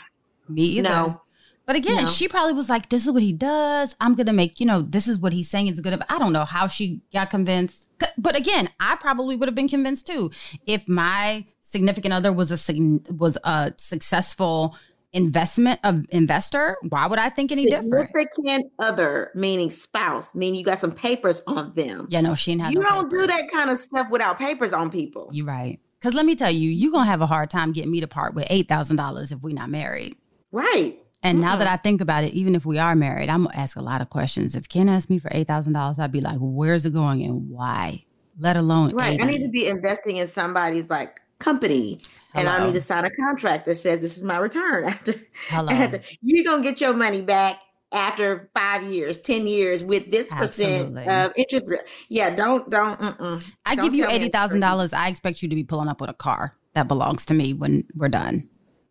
[0.48, 0.88] Me either.
[0.88, 1.20] No.
[1.68, 2.09] But again, No.
[2.09, 3.94] she probably was like, this is what he does.
[4.00, 6.02] I'm going to make, you know, this is what he's saying is good.
[6.09, 7.87] I don't know how she got convinced.
[8.16, 10.31] But again, I probably would have been convinced too.
[10.64, 12.81] If my significant other was a
[13.12, 14.76] was a successful
[15.12, 18.09] investment of investor, why would I think any different?
[18.14, 22.07] Significant other, meaning spouse, meaning you got some papers on them.
[22.09, 24.72] Yeah, no, she didn't have you no don't do that kind of stuff without papers
[24.72, 25.28] on people.
[25.33, 25.78] You're right.
[26.00, 28.09] Because let me tell you, you're going to have a hard time getting me to
[28.09, 30.16] part with $8,000 if we're not married.
[30.50, 30.98] Right.
[31.22, 31.72] And now that mm.
[31.72, 34.09] I think about it, even if we are married, I'm gonna ask a lot of
[34.09, 34.54] questions.
[34.54, 37.48] If Ken asked me for eight thousand dollars, I'd be like, "Where's it going and
[37.50, 38.04] why?"
[38.38, 39.20] Let alone Right.
[39.20, 42.00] I need to be investing in somebody's like company.
[42.35, 45.14] And I need to sign a contract that says this is my return after,
[45.48, 45.72] Hello.
[45.72, 47.59] after you're gonna get your money back
[47.90, 51.66] after five years, ten years with this percent of interest.
[52.09, 53.00] Yeah, don't don't.
[53.00, 53.44] Mm-mm.
[53.66, 54.92] I Don't give you eighty thousand dollars.
[54.92, 57.85] I expect you to be pulling up with a car that belongs to me when
[57.94, 58.48] we're done.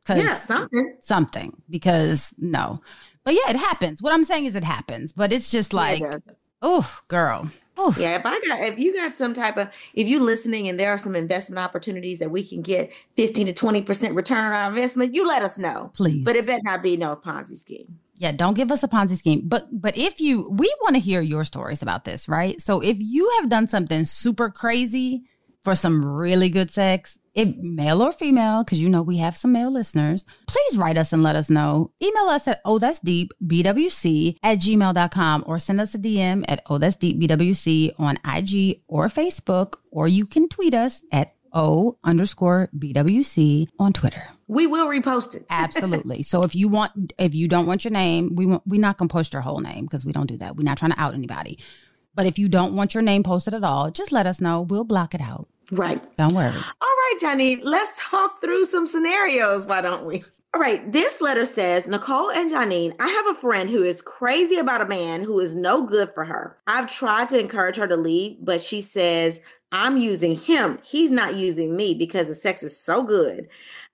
[0.08, 0.98] Cause Yeah, something.
[1.02, 1.62] something.
[1.70, 2.82] Because no,
[3.26, 4.02] but yeah, it happens.
[4.02, 5.12] What I'm saying is, it happens.
[5.12, 6.18] But it's just like, yeah,
[6.62, 7.52] oh, girl.
[7.80, 10.80] Oh, yeah, if I got if you got some type of if you listening and
[10.80, 14.54] there are some investment opportunities that we can get fifteen to twenty percent return on
[14.54, 15.92] our investment, you let us know.
[15.94, 16.26] please.
[16.26, 18.00] But it better not be no Ponzi scheme.
[18.16, 19.42] Yeah, don't give us a Ponzi scheme.
[19.44, 22.60] But but if you we want to hear your stories about this, right?
[22.60, 25.26] So if you have done something super crazy
[25.64, 29.52] for some really good sex, if male or female, because you know we have some
[29.52, 31.92] male listeners, please write us and let us know.
[32.02, 36.64] Email us at oh that's deep bwc at gmail.com or send us a DM at
[36.66, 41.98] oh that's deep bwc on IG or Facebook, or you can tweet us at O
[42.04, 44.30] underscore BWC on Twitter.
[44.48, 45.46] We will repost it.
[45.50, 46.22] Absolutely.
[46.22, 49.10] So if you want, if you don't want your name, we want, we're not gonna
[49.10, 50.56] post your whole name because we don't do that.
[50.56, 51.58] We're not trying to out anybody.
[52.14, 54.62] But if you don't want your name posted at all, just let us know.
[54.62, 55.48] We'll block it out.
[55.72, 56.02] Right.
[56.18, 56.56] Don't worry.
[56.56, 59.66] All right, Johnny, let's talk through some scenarios.
[59.66, 60.24] Why don't we?
[60.54, 64.58] All right, this letter says Nicole and Janine, I have a friend who is crazy
[64.58, 66.58] about a man who is no good for her.
[66.68, 69.40] I've tried to encourage her to leave, but she says,
[69.72, 70.80] I'm using him.
[70.84, 73.50] He's not using me because the sex is so good.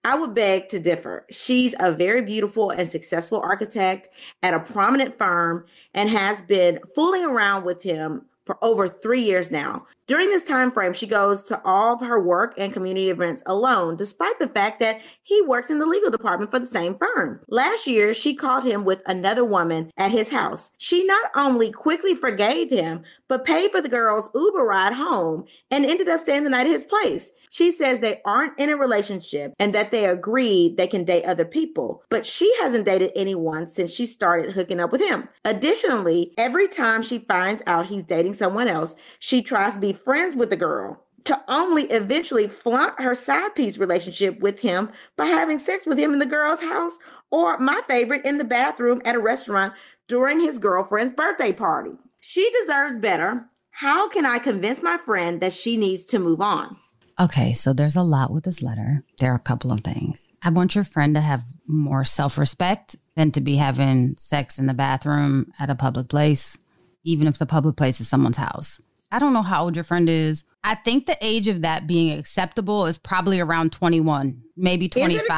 [0.06, 1.26] I would beg to differ.
[1.30, 4.10] She's a very beautiful and successful architect
[4.44, 9.50] at a prominent firm and has been fooling around with him for over three years
[9.52, 9.86] now.
[10.06, 13.96] During this time frame, she goes to all of her work and community events alone,
[13.96, 17.40] despite the fact that he works in the legal department for the same firm.
[17.48, 20.72] Last year, she caught him with another woman at his house.
[20.78, 25.86] She not only quickly forgave him, but paid for the girl's Uber ride home and
[25.86, 27.32] ended up staying the night at his place.
[27.50, 31.46] She says they aren't in a relationship and that they agreed they can date other
[31.46, 35.30] people, but she hasn't dated anyone since she started hooking up with him.
[35.46, 40.50] Additionally, every time she finds out he's dating someone else, she tries to friends with
[40.50, 45.86] the girl to only eventually flaunt her side piece relationship with him by having sex
[45.86, 46.98] with him in the girl's house
[47.32, 49.74] or my favorite in the bathroom at a restaurant
[50.08, 51.92] during his girlfriend's birthday party.
[52.20, 53.46] She deserves better.
[53.72, 56.78] How can I convince my friend that she needs to move on?
[57.20, 59.04] Okay, so there's a lot with this letter.
[59.20, 60.32] There are a couple of things.
[60.42, 64.66] I want your friend to have more self respect than to be having sex in
[64.66, 66.58] the bathroom at a public place,
[67.04, 68.82] even if the public place is someone's house.
[69.14, 70.44] I don't know how old your friend is.
[70.64, 75.30] I think the age of that being acceptable is probably around 21, maybe 25.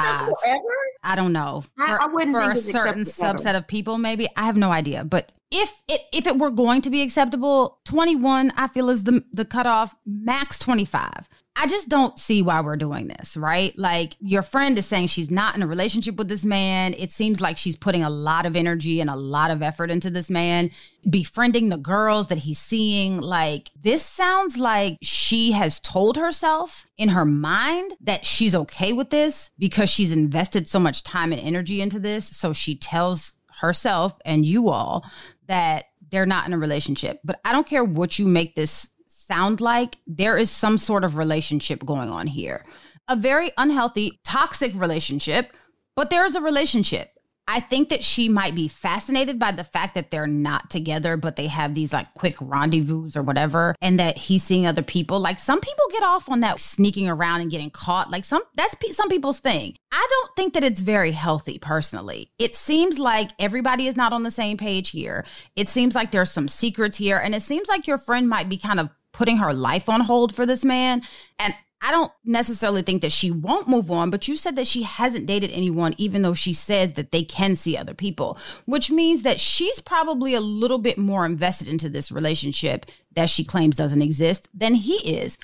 [1.04, 1.66] I don't know.
[1.78, 3.58] For, I, I wouldn't for a certain subset ever.
[3.58, 4.30] of people, maybe.
[4.38, 5.04] I have no idea.
[5.04, 9.26] But if it if it were going to be acceptable, 21, I feel is the
[9.34, 11.28] the cutoff, max 25.
[11.58, 13.78] I just don't see why we're doing this, right?
[13.78, 16.94] Like your friend is saying she's not in a relationship with this man.
[16.98, 20.10] It seems like she's putting a lot of energy and a lot of effort into
[20.10, 20.70] this man,
[21.10, 23.22] befriending the girls that he's seeing.
[23.22, 29.10] Like this sounds like she has told herself in her mind that she's okay with
[29.10, 32.28] this because she's invested so much time and energy into this.
[32.28, 35.06] So she tells herself and you all
[35.48, 37.22] that they're not in a relationship.
[37.24, 38.89] But I don't care what you make this
[39.26, 42.66] sound like there is some sort of relationship going on here.
[43.08, 45.54] A very unhealthy, toxic relationship,
[45.96, 47.12] but there's a relationship.
[47.48, 51.36] I think that she might be fascinated by the fact that they're not together, but
[51.36, 55.20] they have these like quick rendezvous or whatever, and that he's seeing other people.
[55.20, 58.10] Like some people get off on that sneaking around and getting caught.
[58.10, 59.76] Like some that's pe- some people's thing.
[59.92, 62.32] I don't think that it's very healthy personally.
[62.40, 65.24] It seems like everybody is not on the same page here.
[65.56, 68.58] It seems like there's some secrets here, and it seems like your friend might be
[68.58, 71.01] kind of putting her life on hold for this man.
[71.39, 74.84] And I don't necessarily think that she won't move on, but you said that she
[74.84, 79.21] hasn't dated anyone, even though she says that they can see other people, which means
[79.21, 84.01] that she's probably a little bit more invested into this relationship that she claims doesn't
[84.01, 85.38] exist than he is.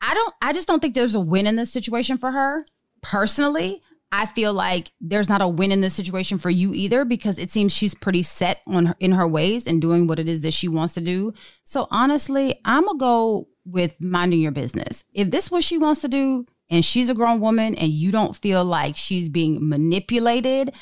[0.00, 2.64] I don't, I just don't think there's a win in this situation for her
[3.02, 3.82] personally.
[4.12, 7.50] I feel like there's not a win in this situation for you either because it
[7.50, 10.52] seems she's pretty set on her, in her ways and doing what it is that
[10.52, 11.32] she wants to do.
[11.64, 15.04] So honestly, I'm gonna go with minding your business.
[15.14, 18.36] If this what she wants to do and she's a grown woman and you don't
[18.36, 20.72] feel like she's being manipulated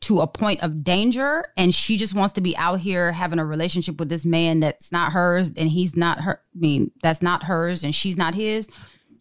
[0.00, 3.44] to a point of danger and she just wants to be out here having a
[3.44, 7.42] relationship with this man that's not hers and he's not her I mean that's not
[7.42, 8.68] hers and she's not his,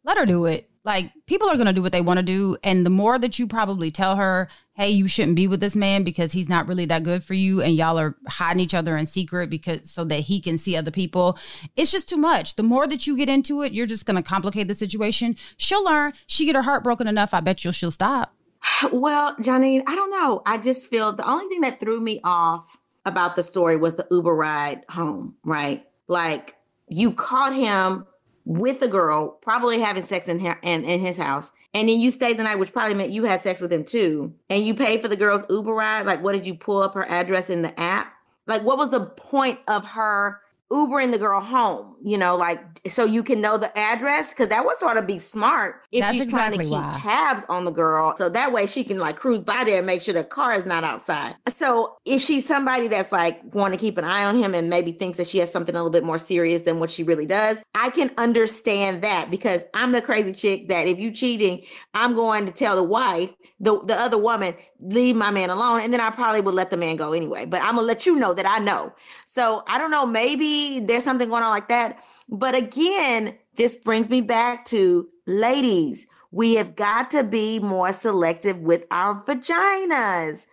[0.06, 2.56] let her do it like people are going to do what they want to do.
[2.63, 6.06] And the more that you probably tell her, hey, you shouldn't be with this man
[6.06, 7.62] because he's not really that good for you.
[7.62, 10.89] And y'all are hiding each other in secret because so that he can see other
[10.89, 11.38] people.
[11.76, 12.56] It's just too much.
[12.56, 15.36] The more that you get into it, you're just going to complicate the situation.
[15.58, 16.13] She'll learn.
[16.26, 17.34] She get her heart broken enough.
[17.34, 18.34] I bet you she'll stop.
[18.91, 20.41] Well, Johnny, I don't know.
[20.45, 24.08] I just feel the only thing that threw me off about the story was the
[24.10, 25.86] Uber ride home, right?
[26.08, 26.56] Like
[26.88, 28.06] you caught him
[28.47, 31.51] with the girl, probably having sex in, her, in, in his house.
[31.73, 34.33] And then you stayed the night, which probably meant you had sex with him too.
[34.49, 36.05] And you paid for the girl's Uber ride.
[36.05, 38.13] Like, what did you pull up her address in the app?
[38.47, 40.39] Like, what was the point of her
[40.71, 44.65] Ubering the girl home, you know, like so you can know the address because that
[44.65, 46.99] would sort of be smart if That's she's exactly trying to keep why.
[46.99, 48.15] tabs on the girl.
[48.17, 50.65] So that way she can like cruise by there and make sure the car is
[50.65, 51.36] not outside.
[51.47, 54.91] So if she's somebody that's like want to keep an eye on him and maybe
[54.91, 57.62] thinks that she has something a little bit more serious than what she really does,
[57.73, 62.45] I can understand that because I'm the crazy chick that if you cheating, I'm going
[62.45, 65.81] to tell the wife, the, the other woman, leave my man alone.
[65.81, 67.45] And then I probably would let the man go anyway.
[67.45, 68.93] But I'm gonna let you know that I know.
[69.25, 72.03] So I don't know, maybe there's something going on like that.
[72.29, 78.59] But again, this brings me back to ladies, we have got to be more selective
[78.59, 80.47] with our vaginas.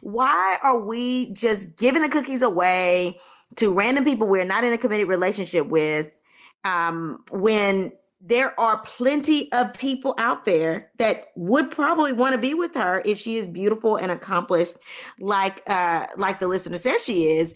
[0.00, 3.18] Why are we just giving the cookies away
[3.56, 6.18] to random people we're not in a committed relationship with
[6.64, 12.52] um, when there are plenty of people out there that would probably want to be
[12.54, 14.74] with her if she is beautiful and accomplished
[15.20, 17.54] like uh like the listener says she is.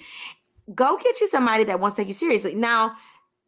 [0.75, 2.55] Go get you somebody that wants to take you seriously.
[2.55, 2.94] Now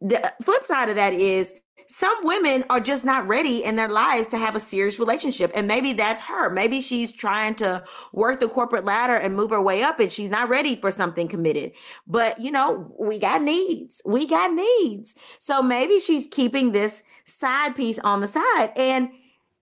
[0.01, 1.55] the flip side of that is
[1.87, 5.51] some women are just not ready in their lives to have a serious relationship.
[5.55, 6.49] And maybe that's her.
[6.49, 10.29] Maybe she's trying to work the corporate ladder and move her way up and she's
[10.29, 11.73] not ready for something committed.
[12.07, 14.01] But, you know, we got needs.
[14.05, 15.15] We got needs.
[15.39, 18.71] So maybe she's keeping this side piece on the side.
[18.75, 19.09] And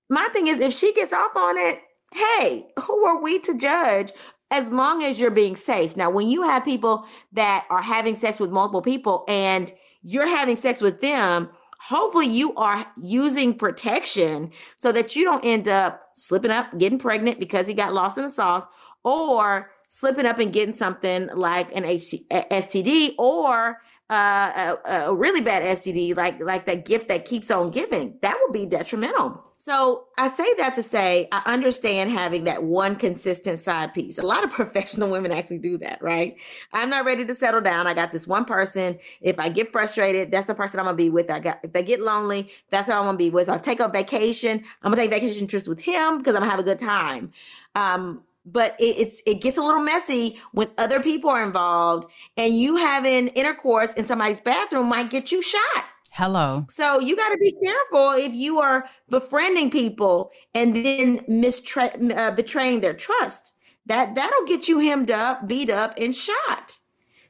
[0.09, 1.81] my thing is, if she gets off on it,
[2.13, 4.11] hey, who are we to judge?
[4.51, 5.97] As long as you're being safe.
[5.97, 9.73] Now, when you have people that are having sex with multiple people and
[10.03, 11.49] you're having sex with them,
[11.87, 17.39] hopefully you are using protection so that you don't end up slipping up, getting pregnant
[17.39, 18.65] because he got lost in the sauce,
[19.03, 25.77] or slipping up and getting something like an STD or uh, a, a really bad
[25.77, 28.17] STD, like like that gift that keeps on giving.
[28.21, 29.43] That would be detrimental.
[29.63, 34.17] So I say that to say I understand having that one consistent side piece.
[34.17, 36.35] A lot of professional women actually do that, right?
[36.73, 37.87] I'm not ready to settle down.
[37.87, 38.99] I got this one person.
[39.21, 41.31] If I get frustrated, that's the person I'm gonna be with.
[41.31, 43.47] I got if I get lonely, that's who I'm gonna be with.
[43.47, 46.51] If I take a vacation, I'm gonna take vacation trips with him because I'm gonna
[46.51, 47.31] have a good time.
[47.73, 52.59] Um, but it, it's it gets a little messy when other people are involved, and
[52.59, 55.85] you having intercourse in somebody's bathroom might get you shot.
[56.15, 56.63] Hello.
[56.69, 62.29] So you got to be careful if you are befriending people and then mistra- uh,
[62.29, 63.55] betraying their trust.
[63.87, 66.77] That that'll get you hemmed up, beat up, and shot.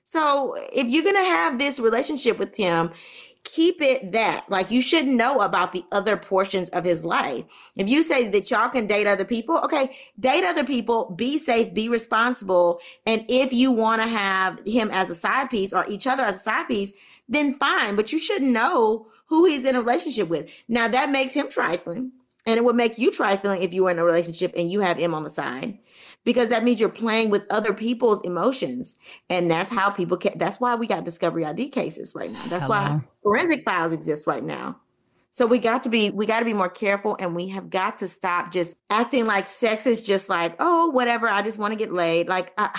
[0.04, 2.91] So if you're gonna have this relationship with him,
[3.46, 4.50] keep it that.
[4.50, 7.46] Like you should know about the other portions of his life.
[7.78, 11.74] If you say that y'all can date other people, okay, date other people, be safe,
[11.74, 12.80] be responsible.
[13.06, 16.36] And if you want to have him as a side piece or each other as
[16.36, 16.93] a side piece,
[17.28, 17.96] then fine.
[17.96, 20.52] But you should know who he's in a relationship with.
[20.68, 22.12] Now that makes him trifling.
[22.46, 24.98] And it would make you trifling if you were in a relationship and you have
[24.98, 25.80] him on the side.
[26.26, 28.96] Because that means you're playing with other people's emotions.
[29.30, 32.44] And that's how people can that's why we got discovery ID cases right now.
[32.48, 34.78] That's why forensic files exist right now.
[35.32, 37.98] So we got to be we got to be more careful and we have got
[38.00, 41.78] to stop just acting like sex is just like, oh, whatever, I just want to
[41.78, 42.28] get laid.
[42.28, 42.70] Like I,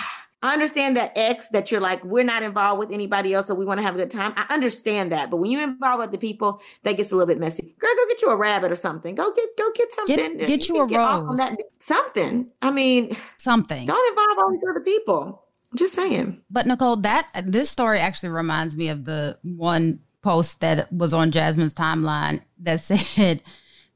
[0.45, 3.65] I understand that X that you're like, we're not involved with anybody else, so we
[3.65, 4.33] want to have a good time.
[4.35, 5.29] I understand that.
[5.31, 7.75] But when you involve other people, that gets a little bit messy.
[7.79, 9.15] Girl, go get you a rabbit or something.
[9.15, 10.37] Go get go get something.
[10.37, 11.37] get you can a get rose.
[11.37, 12.49] that- Something.
[12.61, 13.85] I mean, Something.
[13.85, 15.43] don't involve all these other people.
[15.71, 16.41] I'm just saying.
[16.49, 21.31] But Nicole, that this story actually reminds me of the one post that was on
[21.31, 23.43] Jazmine's timeline that said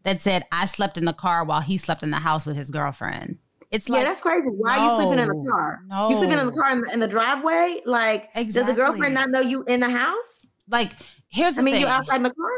[0.04, 2.70] that said I slept in the car while he slept in the house with his
[2.70, 3.38] girlfriend.
[3.72, 4.50] It's yeah, like that's crazy.
[4.50, 5.80] Why are you sleeping in no, the car?
[6.10, 7.80] You sleeping in the car in the, in the driveway?
[7.86, 8.76] Like, does the Exactly.
[8.76, 10.48] girlfriend not know you in the house?
[10.70, 10.92] like
[11.30, 11.82] here's the I mean, thing.
[11.82, 12.52] you outside in the car?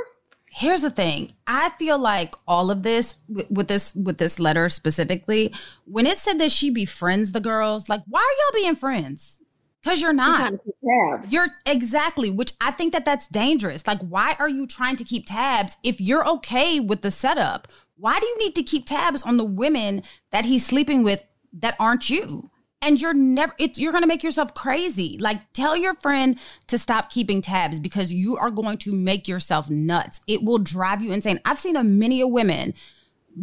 [0.53, 4.67] here's the thing i feel like all of this with, with this with this letter
[4.67, 5.53] specifically
[5.85, 9.39] when it said that she befriends the girls like why are y'all being friends
[9.81, 11.31] because you're not trying to keep tabs.
[11.31, 15.25] you're exactly which i think that that's dangerous like why are you trying to keep
[15.25, 19.37] tabs if you're okay with the setup why do you need to keep tabs on
[19.37, 21.23] the women that he's sleeping with
[21.53, 22.49] that aren't you?
[22.83, 25.17] And you're never it's you're going to make yourself crazy.
[25.19, 29.69] Like tell your friend to stop keeping tabs because you are going to make yourself
[29.69, 30.21] nuts.
[30.25, 31.39] It will drive you insane.
[31.45, 32.73] I've seen a many of women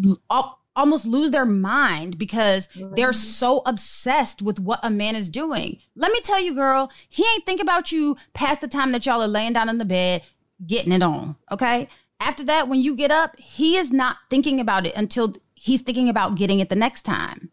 [0.04, 5.28] l- al- almost lose their mind because they're so obsessed with what a man is
[5.28, 5.78] doing.
[5.94, 9.22] Let me tell you girl he ain't think about you past the time that y'all
[9.22, 10.22] are laying down in the bed
[10.66, 11.88] getting it on okay
[12.20, 16.08] after that when you get up he is not thinking about it until he's thinking
[16.08, 17.50] about getting it the next time.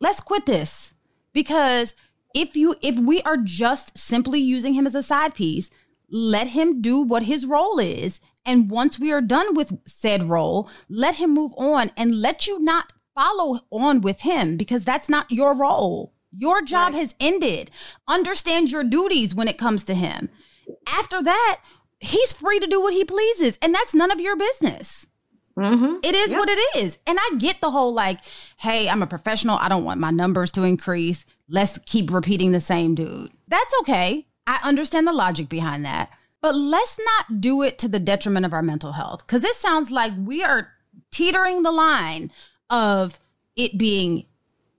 [0.00, 0.94] Let's quit this
[1.32, 1.94] because
[2.34, 5.70] if you if we are just simply using him as a side piece
[6.08, 8.20] let him do what his role is.
[8.44, 12.60] And once we are done with said role let him move on and let you
[12.60, 16.12] not follow on with him because that's not your role.
[16.30, 17.70] Your job has ended.
[18.06, 20.28] Understand your duties when it comes to him.
[20.86, 21.60] After that,
[22.00, 25.06] he's free to do what he pleases, and that's none of your business.
[25.58, 25.96] Mm-hmm.
[26.02, 26.38] It is Yep.
[26.38, 26.98] what it is.
[27.06, 28.20] And I get the whole like,
[28.58, 29.56] hey, I'm a professional.
[29.56, 31.24] I don't want my numbers to increase.
[31.48, 33.30] Let's keep repeating the same dude.
[33.48, 34.26] That's okay.
[34.46, 36.10] I understand the logic behind that.
[36.42, 39.26] But let's not do it to the detriment of our mental health.
[39.26, 40.72] Because it sounds like we are
[41.10, 42.30] teetering the line
[42.68, 43.18] of
[43.56, 44.26] it being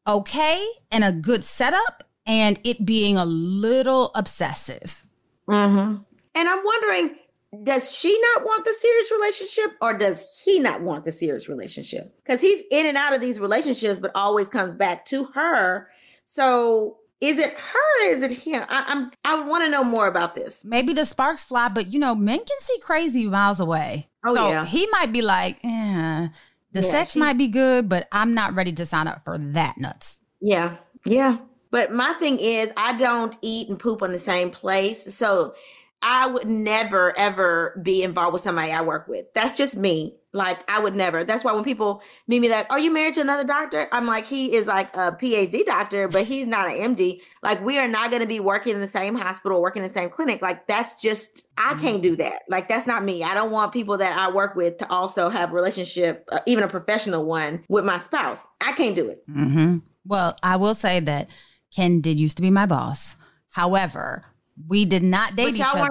[0.05, 5.03] okay and a good setup and it being a little obsessive.
[5.49, 6.03] Mm-hmm.
[6.37, 7.15] And I'm wondering,
[7.63, 12.15] does she not want the serious relationship or does he not want the serious relationship?
[12.23, 15.89] Because he's in and out of these relationships, but always comes back to her.
[16.25, 18.05] So is it her?
[18.07, 18.63] Or is it him?
[18.69, 19.11] I, I'm.
[19.25, 20.63] I would want to know more about this.
[20.63, 24.07] maybe the sparks fly, but you know, men can see crazy miles away.
[24.23, 24.65] Oh, so yeah.
[24.65, 26.27] he might be like, eh,
[26.73, 29.37] the Yeah, sex she- might be good, but I'm not ready to sign up for
[29.39, 30.19] that nuts.
[30.41, 30.75] Yeah,
[31.05, 31.37] yeah.
[31.71, 35.55] But my thing is, I don't eat and poop on the same place, so
[36.01, 39.25] I would never ever be involved with somebody I work with.
[39.33, 40.15] That's just me.
[40.31, 41.23] Like I would never.
[41.23, 44.25] That's why when people meet me, like, "Are you married to another doctor?" I'm like,
[44.25, 47.21] he is like a PhD doctor, but he's not an MD.
[47.41, 49.93] Like we are not going to be working in the same hospital, working in the
[49.93, 50.41] same clinic.
[50.41, 52.43] Like that's just I can't do that.
[52.47, 53.23] Like that's not me.
[53.23, 56.63] I don't want people that I work with to also have a relationship, uh, even
[56.63, 58.45] a professional one, with my spouse.
[58.61, 59.27] I can't do it.
[59.27, 59.77] Mm-hmm.
[60.05, 61.29] Well, I will say that
[61.75, 63.15] Ken did used to be my boss.
[63.49, 64.23] However,
[64.65, 65.89] we did not date But each other.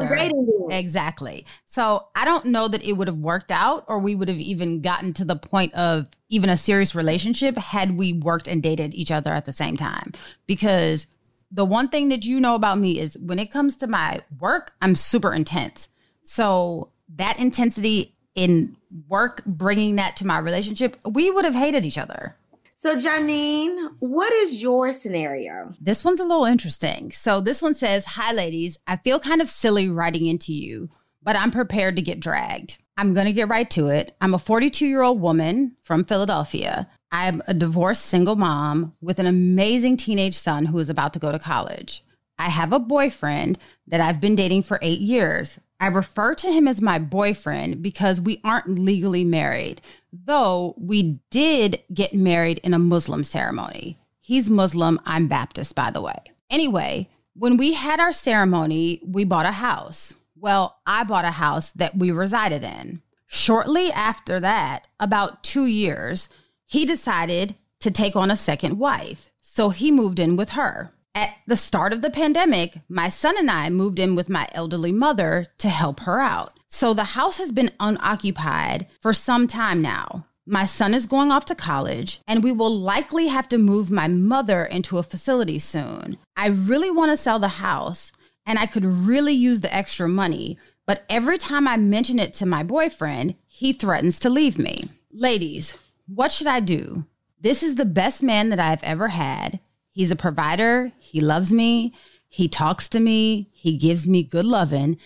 [0.71, 1.47] Exactly.
[1.67, 4.81] So I don't know that it would have worked out or we would have even
[4.81, 9.11] gotten to the point of even a serious relationship had we worked and dated each
[9.11, 10.13] other at the same time.
[10.47, 11.07] Because
[11.51, 14.73] the one thing that you know about me is when it comes to my work,
[14.83, 15.89] I'm super intense.
[16.25, 18.77] So that intensity in
[19.09, 22.37] work, bringing that to my relationship, we would have hated each other.
[22.79, 25.73] So, Janine, what is your scenario?
[25.81, 27.11] This one's a little interesting.
[27.11, 28.79] So this one says, Hi, ladies.
[28.87, 30.91] I feel kind of silly writing into you,
[31.23, 32.77] but I'm prepared to get dragged.
[32.99, 34.15] I'm going to get right to it.
[34.21, 36.87] I'm a 42 year old woman from Philadelphia.
[37.11, 41.33] I'm a divorced single mom with an amazing teenage son who is about to go
[41.33, 42.05] to college.
[42.39, 45.59] I have a boyfriend that I've been dating for eight years.
[45.79, 51.83] I refer to him as my boyfriend because we aren't legally married, though we did
[51.93, 53.99] get married in a Muslim ceremony.
[54.21, 56.17] He's Muslim, I'm Baptist, by the way.
[56.51, 60.15] Anyway, when we had our ceremony, we bought a house.
[60.35, 63.03] Well, I bought a house that we resided in.
[63.27, 66.29] Shortly after that, about two years,
[66.65, 69.31] he decided to take on a second wife.
[69.43, 70.93] So he moved in with her.
[71.17, 74.93] At the start of the pandemic, my son and I moved in with my elderly
[74.93, 76.53] mother to help her out.
[76.69, 80.27] So the house has been unoccupied for some time now.
[80.45, 84.09] My son is going off to college, and we will likely have to move my
[84.09, 86.19] mother into a facility soon.
[86.37, 88.13] I really want to sell the house,
[88.45, 92.47] and I could really use the extra money, but every time I mention it to
[92.47, 94.85] my boyfriend, he threatens to leave me.
[95.11, 95.73] Ladies,
[96.07, 97.07] what should I do?
[97.41, 99.61] This is the best man that I've ever had.
[99.97, 100.93] He's a provider.
[100.99, 101.95] He loves me.
[102.29, 103.49] He talks to me.
[103.55, 104.99] He gives me good loving.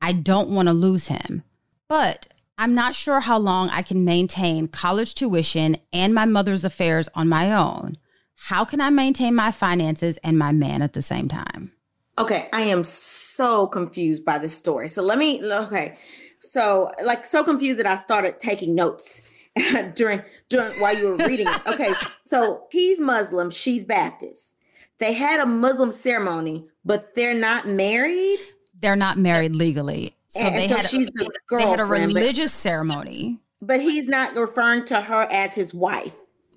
[0.00, 1.44] I don't want to lose him.
[1.86, 2.26] But
[2.58, 7.28] I'm not sure how long I can maintain college tuition and my mother's affairs on
[7.28, 7.98] my own.
[8.34, 11.70] How can I maintain my finances and my man at the same time?
[12.18, 14.88] Okay, I am so confused by this story.
[14.88, 15.96] So let me okay.
[16.40, 19.22] So like so confused that I started taking notes
[19.94, 21.66] during during while you were reading it.
[21.66, 21.92] Okay,
[22.24, 24.54] so he's Muslim, she's Baptist.
[24.98, 28.38] They had a Muslim ceremony, but they're not married.
[28.80, 30.14] They're not married legally.
[30.28, 33.38] So And- they and so had she's the they had a but- religious ceremony.
[33.60, 36.12] But he's not referring to her as his wife.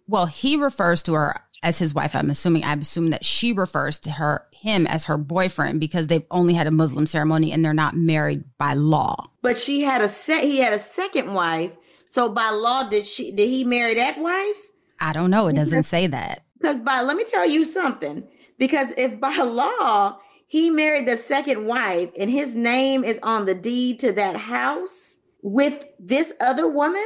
[0.07, 2.15] Well, he refers to her as his wife.
[2.15, 2.63] I'm assuming.
[2.63, 6.65] I'm assuming that she refers to her him as her boyfriend because they've only had
[6.67, 9.15] a Muslim ceremony and they're not married by law.
[9.43, 10.43] But she had a set.
[10.43, 11.71] He had a second wife.
[12.07, 13.31] So by law, did she?
[13.31, 14.69] Did he marry that wife?
[14.99, 15.47] I don't know.
[15.47, 16.45] It doesn't say that.
[16.57, 18.27] Because by let me tell you something.
[18.57, 23.55] Because if by law he married the second wife and his name is on the
[23.55, 27.05] deed to that house with this other woman,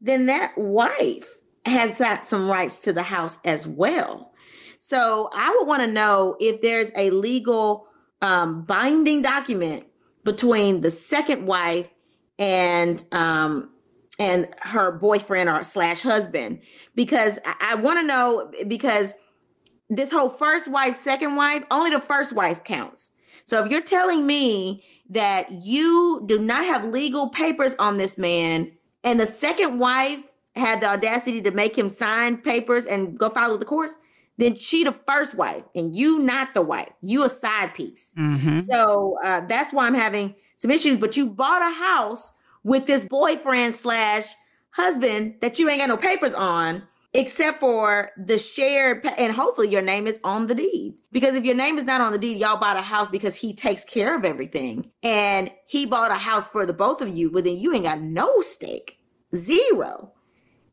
[0.00, 1.28] then that wife
[1.66, 4.32] has got some rights to the house as well.
[4.78, 7.86] So I would want to know if there's a legal
[8.22, 9.86] um, binding document
[10.24, 11.88] between the second wife
[12.38, 13.69] and um,
[14.20, 16.60] and her boyfriend or slash husband
[16.94, 19.14] because I, I want to know because
[19.88, 23.10] this whole first wife, second wife, only the first wife counts.
[23.44, 28.70] So if you're telling me that you do not have legal papers on this man
[29.02, 30.20] and the second wife
[30.54, 33.92] had the audacity to make him sign papers and go follow the course,
[34.36, 36.90] then she the first wife and you not the wife.
[37.00, 38.12] You a side piece.
[38.18, 38.60] Mm-hmm.
[38.60, 40.98] So uh, that's why I'm having some issues.
[40.98, 44.34] But you bought a house with this boyfriend slash
[44.70, 46.82] husband that you ain't got no papers on,
[47.12, 50.94] except for the shared, pa- and hopefully your name is on the deed.
[51.10, 53.52] Because if your name is not on the deed, y'all bought a house because he
[53.54, 57.44] takes care of everything, and he bought a house for the both of you, but
[57.44, 59.00] then you ain't got no stake,
[59.34, 60.12] zero.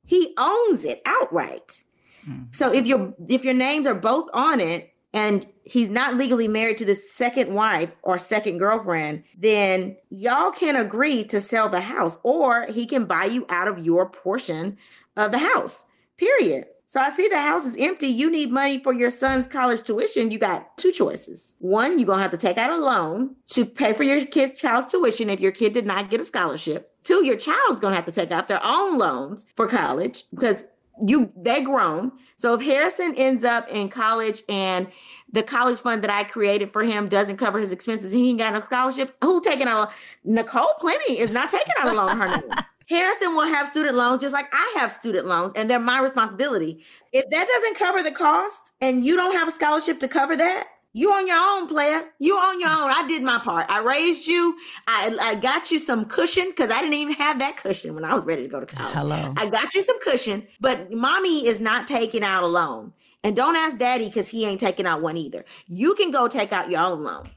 [0.06, 1.84] He owns it outright.
[2.24, 2.44] Hmm.
[2.52, 6.78] So if your if your names are both on it and he's not legally married
[6.78, 12.18] to the second wife or second girlfriend, then y'all can agree to sell the house
[12.24, 14.78] or he can buy you out of your portion
[15.16, 15.84] of the house.
[16.18, 16.66] Period.
[16.90, 18.08] So I see the house is empty.
[18.08, 20.32] You need money for your son's college tuition.
[20.32, 21.54] You got two choices.
[21.60, 24.58] One, you're going to have to take out a loan to pay for your kid's
[24.58, 26.94] child tuition if your kid did not get a scholarship.
[27.04, 30.64] Two, your child's going to have to take out their own loans for college because
[31.06, 32.12] you they're grown.
[32.36, 34.88] So if Harrison ends up in college and
[35.32, 38.54] the college fund that I created for him doesn't cover his expenses, he ain't got
[38.54, 39.16] no scholarship.
[39.24, 39.94] Who taking out a
[40.24, 42.18] Nicole Plenty is not taking out a loan.
[42.18, 42.50] Her name.
[42.90, 46.86] Harrison will have student loans just like I have student loans, and they're my responsibility.
[47.12, 50.70] If that doesn't cover the cost and you don't have a scholarship to cover that,
[50.98, 52.06] you on your own, player.
[52.18, 52.90] You on your own.
[52.90, 53.70] I did my part.
[53.70, 54.58] I raised you.
[54.88, 58.16] I, I got you some cushion because I didn't even have that cushion when I
[58.16, 58.94] was ready to go to college.
[58.96, 59.34] Hello.
[59.38, 62.94] I got you some cushion, but mommy is not taking out a loan.
[63.24, 65.46] And don't ask daddy because he ain't taking out one either.
[65.68, 67.30] You can go take out your own loan.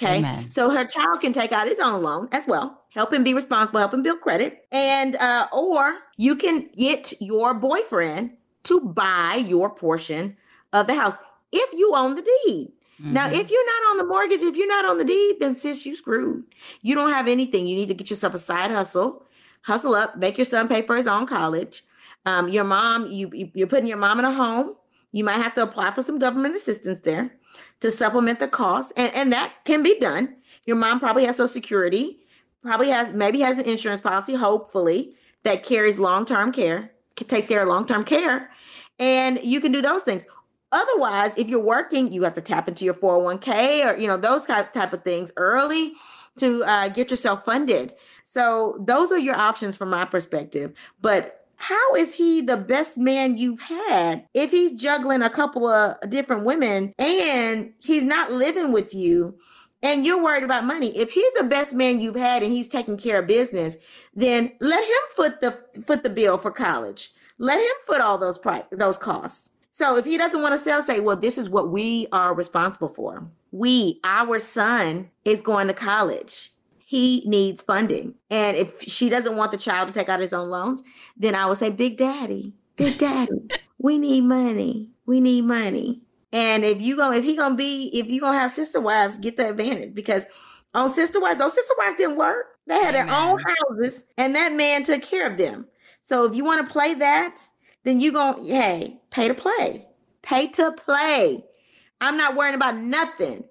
[0.00, 0.18] Okay.
[0.18, 0.48] Amen.
[0.48, 2.84] So her child can take out his own loan as well.
[2.94, 4.64] Help him be responsible, help him build credit.
[4.70, 10.36] And uh, or you can get your boyfriend to buy your portion
[10.72, 11.16] of the house
[11.50, 12.72] if you own the deed.
[13.00, 15.86] Now, if you're not on the mortgage, if you're not on the deed, then sis,
[15.86, 16.44] you screwed.
[16.82, 17.66] You don't have anything.
[17.68, 19.24] You need to get yourself a side hustle,
[19.62, 21.84] hustle up, make your son pay for his own college.
[22.26, 24.74] Um, your mom, you you- you're putting your mom in a home.
[25.12, 27.36] You might have to apply for some government assistance there
[27.80, 30.34] to supplement the cost, and and that can be done.
[30.66, 32.18] Your mom probably has Social Security,
[32.62, 37.62] probably has maybe has an insurance policy, hopefully that carries long term care, takes care
[37.62, 38.50] of long term care,
[38.98, 40.26] and you can do those things.
[40.72, 44.46] Otherwise, if you're working, you have to tap into your 401k or you know those
[44.46, 45.94] type type of things early
[46.36, 47.94] to uh, get yourself funded.
[48.24, 50.72] So those are your options from my perspective.
[51.00, 55.96] But how is he the best man you've had if he's juggling a couple of
[56.08, 59.38] different women and he's not living with you?
[59.82, 60.96] and you're worried about money.
[60.98, 63.76] If he's the best man you've had and he's taking care of business,
[64.14, 65.56] then let him foot the
[65.86, 67.12] foot the bill for college.
[67.38, 69.50] Let him foot all those price those costs.
[69.78, 72.88] So if he doesn't want to sell, say, well, this is what we are responsible
[72.88, 73.24] for.
[73.52, 76.50] We, our son, is going to college.
[76.84, 78.16] He needs funding.
[78.28, 80.82] And if she doesn't want the child to take out his own loans,
[81.16, 83.30] then I would say, Big Daddy, Big Daddy,
[83.78, 84.90] we need money.
[85.06, 86.00] We need money.
[86.32, 89.36] And if you go, if he gonna be, if you gonna have sister wives, get
[89.36, 90.26] the advantage because
[90.74, 92.46] on sister wives, those sister wives didn't work.
[92.66, 95.68] They had their own houses, and that man took care of them.
[96.00, 97.46] So if you want to play that,
[97.88, 99.86] then you going hey, pay to play,
[100.22, 101.44] pay to play.
[102.00, 103.44] I'm not worrying about nothing.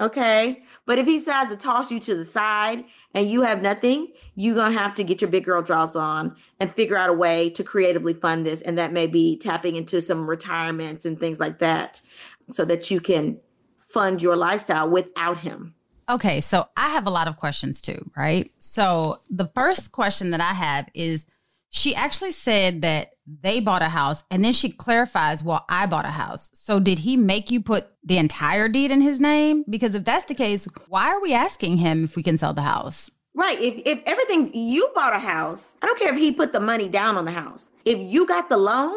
[0.00, 0.64] Okay.
[0.86, 2.84] But if he decides to toss you to the side
[3.14, 6.34] and you have nothing, you're going to have to get your big girl draws on
[6.58, 8.60] and figure out a way to creatively fund this.
[8.60, 12.02] And that may be tapping into some retirements and things like that
[12.50, 13.38] so that you can
[13.78, 15.74] fund your lifestyle without him.
[16.08, 18.50] Okay, so I have a lot of questions too, right?
[18.58, 21.26] So the first question that I have is
[21.74, 23.10] she actually said that
[23.42, 26.48] they bought a house and then she clarifies, well, I bought a house.
[26.54, 29.64] So did he make you put the entire deed in his name?
[29.68, 32.62] Because if that's the case, why are we asking him if we can sell the
[32.62, 33.10] house?
[33.34, 33.60] Right.
[33.60, 36.88] If, if everything you bought a house, I don't care if he put the money
[36.88, 37.72] down on the house.
[37.84, 38.94] If you got the loan,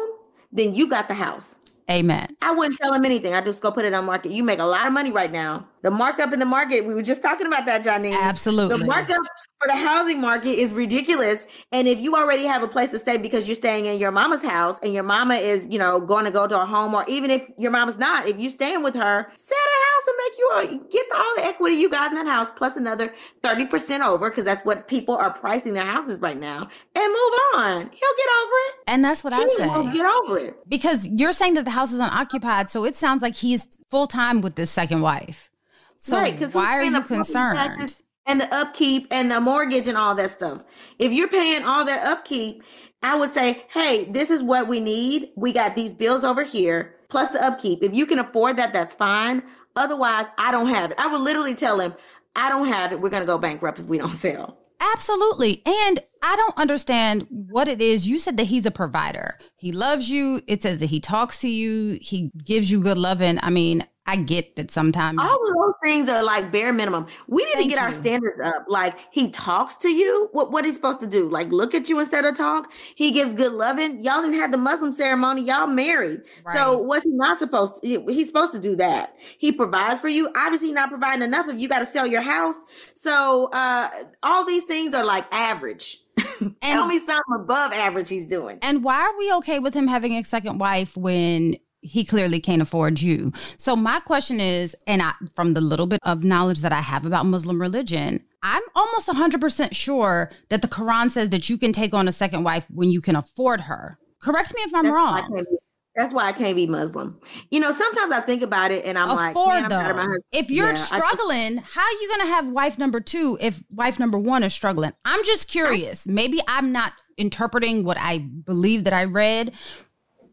[0.52, 1.58] then you got the house.
[1.90, 2.36] Amen.
[2.42, 3.34] I wouldn't tell him anything.
[3.34, 4.30] I just go put it on market.
[4.30, 5.66] You make a lot of money right now.
[5.82, 8.12] The markup in the market, we were just talking about that, Johnny.
[8.12, 8.78] Absolutely.
[8.78, 9.18] The markup
[9.60, 11.46] for the housing market is ridiculous.
[11.72, 14.42] And if you already have a place to stay because you're staying in your mama's
[14.44, 17.30] house and your mama is, you know, going to go to a home, or even
[17.30, 20.50] if your mama's not, if you're staying with her, sell her house and make you
[20.86, 23.12] a, get all the equity you got in that house plus another
[23.42, 27.76] 30% over because that's what people are pricing their houses right now and move on.
[27.80, 28.74] He'll get over it.
[28.86, 29.92] And that's what I He will say.
[29.92, 30.56] get over it.
[30.68, 34.40] Because you're saying that the house is unoccupied, so it sounds like he's full time
[34.40, 35.50] with this second wife.
[35.98, 37.96] So right, because why are you concerned?
[38.28, 40.62] and the upkeep and the mortgage and all that stuff.
[40.98, 42.62] If you're paying all that upkeep,
[43.02, 45.30] I would say, hey, this is what we need.
[45.34, 47.82] We got these bills over here, plus the upkeep.
[47.82, 49.42] If you can afford that, that's fine.
[49.76, 51.00] Otherwise, I don't have it.
[51.00, 51.94] I would literally tell him,
[52.36, 53.00] I don't have it.
[53.00, 54.58] We're going to go bankrupt if we don't sell.
[54.80, 55.62] Absolutely.
[55.66, 58.06] And I don't understand what it is.
[58.08, 59.38] You said that he's a provider.
[59.56, 60.40] He loves you.
[60.46, 61.98] It says that he talks to you.
[62.00, 63.38] He gives you good loving.
[63.42, 67.06] I mean, I get that sometimes all of those things are like bare minimum.
[67.26, 67.84] We need Thank to get you.
[67.86, 68.64] our standards up.
[68.68, 70.28] Like he talks to you.
[70.32, 71.28] What what he's supposed to do?
[71.28, 72.72] Like look at you instead of talk.
[72.94, 74.00] He gives good loving.
[74.00, 75.42] Y'all didn't have the Muslim ceremony.
[75.42, 76.22] Y'all married.
[76.54, 76.84] So Right.
[76.84, 78.04] what's he not supposed to?
[78.08, 79.14] He's supposed to do that.
[79.38, 80.30] He provides for you.
[80.34, 82.56] Obviously, not providing enough if you got to sell your house.
[82.94, 83.88] So uh
[84.22, 85.98] all these things are like average.
[86.16, 88.58] Tell And- me something above average he's doing.
[88.62, 91.56] And why are we okay with him having a second wife when
[91.88, 93.32] he clearly can't afford you?
[93.56, 97.04] So my question is, and I, from the little bit of knowledge that I have
[97.04, 101.94] about Muslim religion, I'm almost 100% sure that the Quran says that you can take
[101.94, 103.98] on a second wife when you can afford her.
[104.22, 105.20] Correct me if I'm That's wrong.
[105.34, 105.56] can't be-
[105.96, 107.18] That's why I can't be Muslim.
[107.50, 110.72] You know, sometimes I think about it and I'm like, man, I'm If you're Yeah,
[110.72, 114.44] I just- struggling, how are you gonna have wife number two if wife number one
[114.44, 114.92] is struggling?
[115.04, 116.06] I'm just curious.
[116.06, 119.52] Maybe I'm not interpreting what I believe that I read,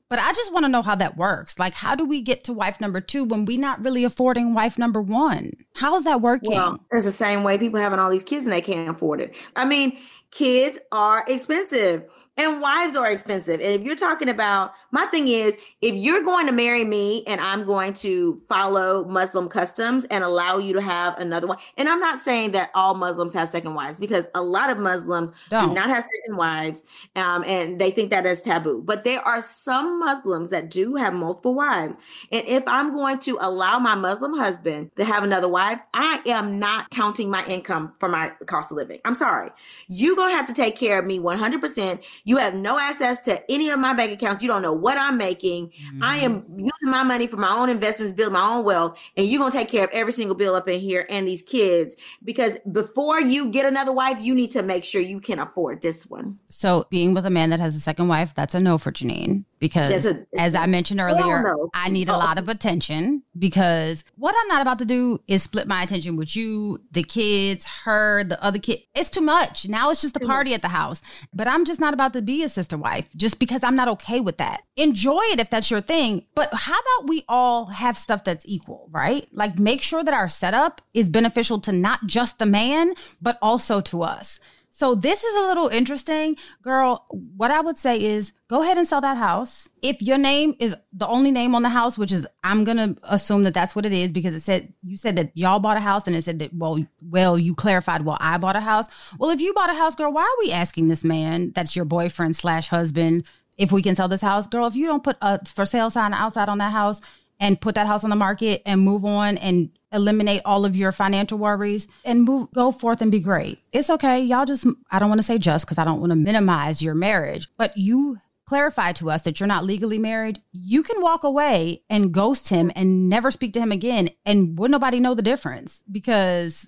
[0.10, 1.58] but I just want to know how that works.
[1.58, 4.78] Like, how do we get to wife number two when we're not really affording wife
[4.78, 5.52] number one?
[5.74, 6.52] How is that working?
[6.52, 9.34] Well, it's the same way people having all these kids and they can't afford it.
[9.56, 9.98] I mean,
[10.32, 12.06] kids are expensive
[12.38, 13.62] and wives are expensive.
[13.62, 17.40] And if you're talking about my thing is if you're going to marry me and
[17.40, 22.00] I'm going to follow Muslim customs and allow you to have another one, and I'm
[22.00, 25.70] not saying that all Muslims have second wives because a lot of Muslims Don't.
[25.70, 26.84] do not have second wives
[27.16, 28.82] um, and they think that is taboo.
[28.84, 31.98] But there are some Muslims that do have multiple wives.
[32.32, 36.60] And if I'm going to allow my Muslim husband to have another wife, I am
[36.60, 39.00] not counting my income for my cost of living.
[39.06, 39.50] I'm sorry.
[39.88, 42.04] You're going to have to take care of me 100%.
[42.26, 44.42] You have no access to any of my bank accounts.
[44.42, 45.72] You don't know what I'm making.
[46.02, 46.60] I am mm-hmm.
[46.60, 48.98] using my money for my own investments, building my own wealth.
[49.16, 51.44] And you're going to take care of every single bill up in here and these
[51.44, 51.96] kids.
[52.24, 56.08] Because before you get another wife, you need to make sure you can afford this
[56.08, 56.40] one.
[56.48, 59.46] So being with a man that has a second wife, that's a no for Janine.
[59.60, 61.56] Because a- as I mentioned earlier.
[61.74, 65.68] I need a lot of attention because what I'm not about to do is split
[65.68, 68.80] my attention with you, the kids, her, the other kid.
[68.94, 69.68] It's too much.
[69.68, 71.02] Now it's just a party at the house.
[71.34, 74.20] But I'm just not about to be a sister wife just because I'm not okay
[74.20, 74.62] with that.
[74.76, 76.26] Enjoy it if that's your thing.
[76.36, 79.28] But how about we all have stuff that's equal, right?
[79.32, 83.82] Like make sure that our setup is beneficial to not just the man, but also
[83.82, 84.40] to us.
[84.78, 87.06] So this is a little interesting, girl.
[87.10, 89.70] What I would say is go ahead and sell that house.
[89.82, 93.44] If your name is the only name on the house, which is I'm gonna assume
[93.44, 96.08] that that's what it is because it said you said that y'all bought a house
[96.08, 98.90] and it said that well, well you clarified well I bought a house.
[99.18, 101.86] Well, if you bought a house, girl, why are we asking this man that's your
[101.86, 103.24] boyfriend slash husband
[103.58, 104.68] if we can sell this house, girl?
[104.68, 107.00] If you don't put a for sale sign outside on that house
[107.40, 110.92] and put that house on the market and move on and eliminate all of your
[110.92, 113.60] financial worries and move go forth and be great.
[113.72, 114.20] It's okay.
[114.20, 116.96] Y'all just I don't want to say just cuz I don't want to minimize your
[116.96, 121.82] marriage, but you clarify to us that you're not legally married, you can walk away
[121.90, 125.84] and ghost him and never speak to him again and would nobody know the difference
[125.92, 126.68] because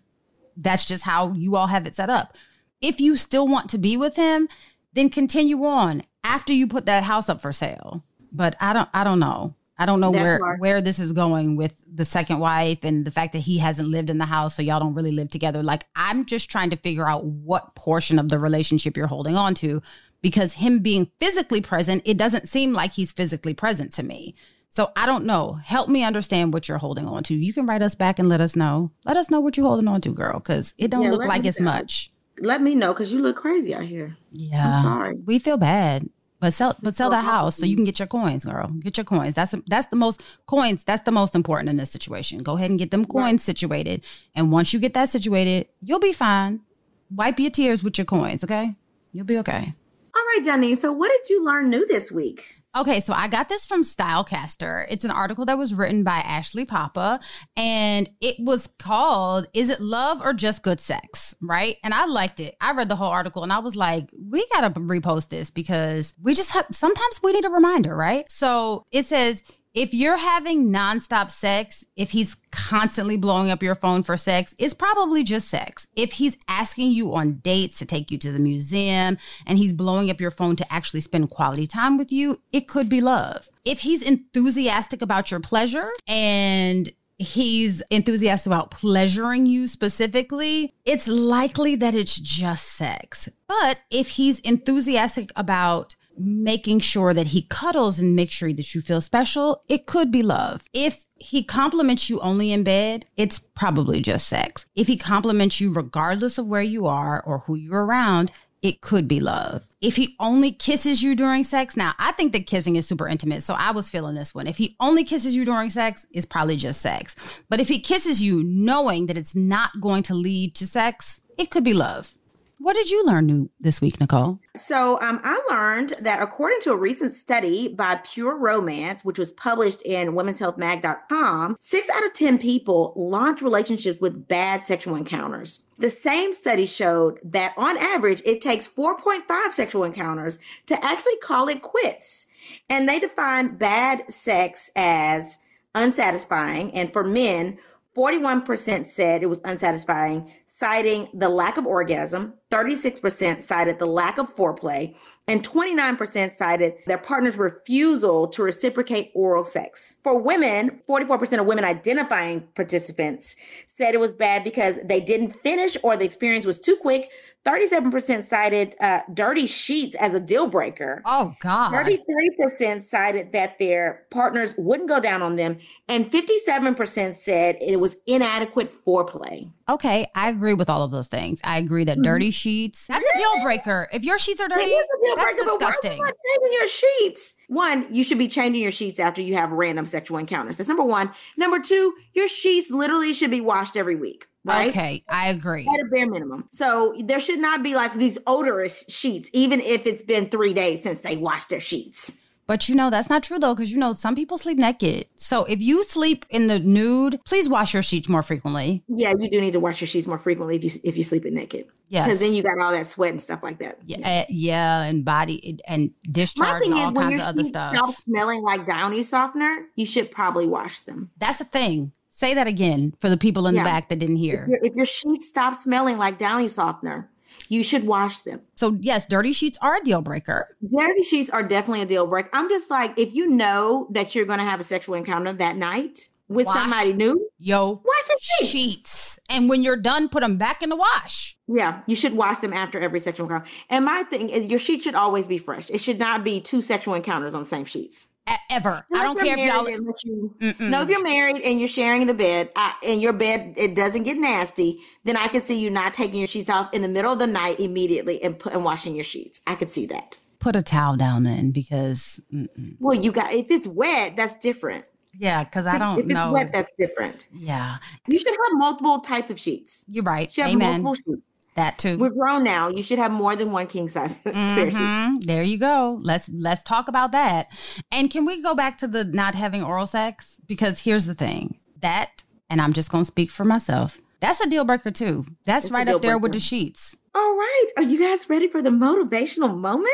[0.56, 2.36] that's just how you all have it set up.
[2.82, 4.48] If you still want to be with him,
[4.94, 8.04] then continue on after you put that house up for sale.
[8.32, 9.56] But I don't I don't know.
[9.80, 10.60] I don't know That where part.
[10.60, 14.10] where this is going with the second wife and the fact that he hasn't lived
[14.10, 15.62] in the house so y'all don't really live together.
[15.62, 19.54] Like I'm just trying to figure out what portion of the relationship you're holding on
[19.56, 19.82] to
[20.22, 24.34] because him being physically present, it doesn't seem like he's physically present to me.
[24.70, 25.60] So I don't know.
[25.64, 27.36] Help me understand what you're holding on to.
[27.36, 28.92] You can write us back and let us know.
[29.06, 31.46] Let us know what you're holding on to, girl, cuz it don't Yeah, look like
[31.46, 31.66] it's know.
[31.66, 32.12] much.
[32.40, 34.18] Let me know because you look crazy out here.
[34.32, 34.76] Yeah.
[34.76, 35.18] I'm sorry.
[35.26, 36.10] We feel bad.
[36.40, 38.68] But sell but sell the house so you can get your coins, girl.
[38.80, 39.34] Get your coins.
[39.34, 42.44] That's that's the most coins, that's the most important in this situation.
[42.44, 44.04] Go ahead and get them coins situated.
[44.36, 46.62] And once you get that situated, you'll be fine.
[47.10, 48.76] Wipe your tears with your coins, okay?
[49.14, 49.74] You'll be okay.
[50.16, 50.78] All right, Janine.
[50.78, 52.57] So, what did you learn new this week?
[52.78, 54.86] Okay, so I got this from Stylecaster.
[54.88, 57.20] It's an article that was written by Ashley Papa,
[57.56, 61.34] and it was called Is It Love or Just Good Sex?
[61.42, 61.78] Right?
[61.84, 62.56] And I liked it.
[62.62, 66.14] I read the whole article and I was like, we got to repost this because
[66.22, 68.32] we just have sometimes we need a reminder, right?
[68.32, 69.42] So it says,
[69.78, 74.74] if you're having nonstop sex, if he's constantly blowing up your phone for sex, it's
[74.74, 75.88] probably just sex.
[75.96, 80.10] If he's asking you on dates to take you to the museum and he's blowing
[80.10, 83.50] up your phone to actually spend quality time with you, it could be love.
[83.66, 91.76] If he's enthusiastic about your pleasure and he's enthusiastic about pleasuring you specifically, it's likely
[91.76, 93.30] that it's just sex.
[93.48, 98.82] But if he's enthusiastic about making sure that he cuddles and make sure that you
[98.82, 100.64] feel special, it could be love.
[100.74, 104.66] If he compliments you only in bed, it's probably just sex.
[104.76, 109.08] If he compliments you regardless of where you are or who you're around, it could
[109.08, 109.68] be love.
[109.82, 113.44] If he only kisses you during sex, now I think that kissing is super intimate,
[113.44, 114.48] so I was feeling this one.
[114.48, 117.16] If he only kisses you during sex, it's probably just sex.
[117.50, 121.52] But if he kisses you knowing that it's not going to lead to sex, it
[121.52, 122.14] could be love.
[122.60, 124.40] What did you learn new this week, Nicole?
[124.56, 129.32] So, um, I learned that according to a recent study by Pure Romance, which was
[129.32, 135.62] published in womenshealthmag.com, six out of 10 people launch relationships with bad sexual encounters.
[135.78, 141.48] The same study showed that on average, it takes 4.5 sexual encounters to actually call
[141.50, 142.26] it quits.
[142.70, 145.38] And they define bad sex as
[145.76, 146.74] unsatisfying.
[146.74, 147.60] And for men,
[147.98, 152.36] 41% said it was unsatisfying, citing the lack of orgasm.
[152.50, 154.96] 36% cited the lack of foreplay,
[155.28, 159.98] and 29% cited their partner's refusal to reciprocate oral sex.
[160.02, 163.36] For women, 44% of women identifying participants
[163.66, 167.12] said it was bad because they didn't finish or the experience was too quick.
[167.46, 171.02] 37% cited uh, dirty sheets as a deal breaker.
[171.06, 171.74] Oh, God.
[171.74, 175.58] 33% cited that their partners wouldn't go down on them,
[175.90, 179.50] and 57% said it was inadequate foreplay.
[179.70, 181.42] Okay, I agree with all of those things.
[181.44, 182.04] I agree that mm-hmm.
[182.04, 183.90] dirty sheets, that's a deal breaker.
[183.92, 185.92] If your sheets are dirty, that's breaker, but why disgusting.
[185.92, 187.36] changing your sheets?
[187.50, 190.58] One, you should be changing your sheets after you have random sexual encounters.
[190.58, 191.12] That's number one.
[191.36, 194.70] Number two, your sheets literally should be washed every week, right?
[194.70, 195.68] Okay, I agree.
[195.68, 196.48] At a bare minimum.
[196.50, 200.82] So there should not be like these odorous sheets, even if it's been three days
[200.82, 202.14] since they washed their sheets.
[202.48, 205.06] But you know, that's not true though, because you know, some people sleep naked.
[205.16, 208.84] So if you sleep in the nude, please wash your sheets more frequently.
[208.88, 211.26] Yeah, you do need to wash your sheets more frequently if you if you sleep
[211.26, 211.66] in naked.
[211.90, 212.06] Yeah.
[212.06, 213.80] Because then you got all that sweat and stuff like that.
[213.86, 217.22] Yeah, uh, yeah, and body and My discharge thing and is all when kinds your
[217.24, 217.76] of other stuff.
[217.76, 221.12] stop smelling like downy softener, you should probably wash them.
[221.18, 221.92] That's the thing.
[222.12, 223.62] Say that again for the people in Yeah.
[223.62, 224.48] the back that didn't If hear.
[224.50, 227.10] your, if your sheets stop smelling like downy softener,
[227.50, 228.42] you should wash them.
[228.56, 230.56] So yes, dirty sheets are a deal breaker.
[230.68, 232.30] Dirty sheets are definitely a deal breaker.
[232.34, 235.56] I'm just like, if you know that you're going to have a sexual encounter that
[235.58, 236.58] night with Wash.
[236.58, 238.50] somebody new, Yo, wash the sheets.
[238.52, 239.20] sheets.
[239.30, 241.38] And when you're done, put them back in the wash.
[241.48, 243.48] Yeah, you should wash them after every sexual encounter.
[243.70, 245.70] And my thing is, your sheet should always be fresh.
[245.70, 248.10] It should not be two sexual encounters on the same sheets.
[248.50, 248.86] Ever.
[248.94, 249.64] I don't care if y'all.
[249.64, 250.36] married and let you-.
[250.60, 254.04] No, if you're married and you're sharing the bed, uh, and your bed it doesn't
[254.04, 257.14] get nasty, then I can see you not taking your sheets off in the middle
[257.14, 259.42] of the night immediately and put, and washing your sheets.
[259.48, 260.18] I could see that.
[260.40, 262.76] Put a towel down then because mm-mm.
[262.80, 264.86] Well, you got if it's wet, that's different.
[265.18, 266.32] Yeah, because I don't if it's know.
[266.32, 267.28] wet, that's different.
[267.34, 269.84] yeah, You should have multiple types of sheets.
[269.88, 270.28] you're right.
[270.30, 270.84] You should have Amen.
[270.84, 271.44] multiple sheets.
[271.56, 271.98] That too.
[271.98, 272.70] We're grown now.
[272.70, 274.34] You should have more than one king size pair
[274.68, 274.76] of sheets.
[274.76, 275.24] Mhm.
[275.26, 276.00] There you go.
[276.04, 277.48] Let's let's talk about that.
[277.92, 280.40] And can we go back to the not having oral sex?
[280.46, 281.58] Because here's the thing.
[281.82, 284.00] That, and I'm just gonna speak for myself.
[284.20, 285.26] That's a deal breaker too.
[285.46, 286.96] That's It's right up there with the sheets.
[287.18, 287.66] All right.
[287.78, 289.90] Are you guys ready for the motivational moment?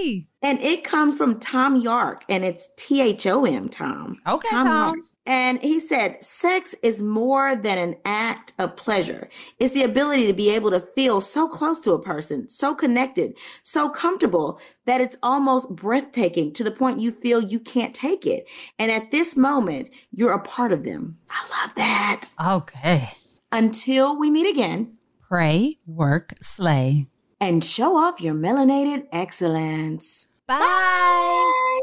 [0.00, 0.28] Yay!
[0.42, 4.16] And it comes from Thom Yark, and it's T H O M, Tom.
[4.24, 4.66] Okay, Tom.
[4.66, 4.98] Yark.
[5.26, 9.28] And he said, sex is more than an act of pleasure.
[9.58, 13.36] It's the ability to be able to feel so close to a person, so connected,
[13.62, 18.46] so comfortable that it's almost breathtaking to the point you feel you can't take it.
[18.78, 21.18] And at this moment, you're a part of them.
[21.28, 22.30] I love that.
[22.46, 23.10] Okay.
[23.50, 24.97] Until we meet again
[25.28, 27.04] Pray, work, slay.
[27.40, 30.26] and show off your melanated excellence.
[30.46, 31.78] Bye.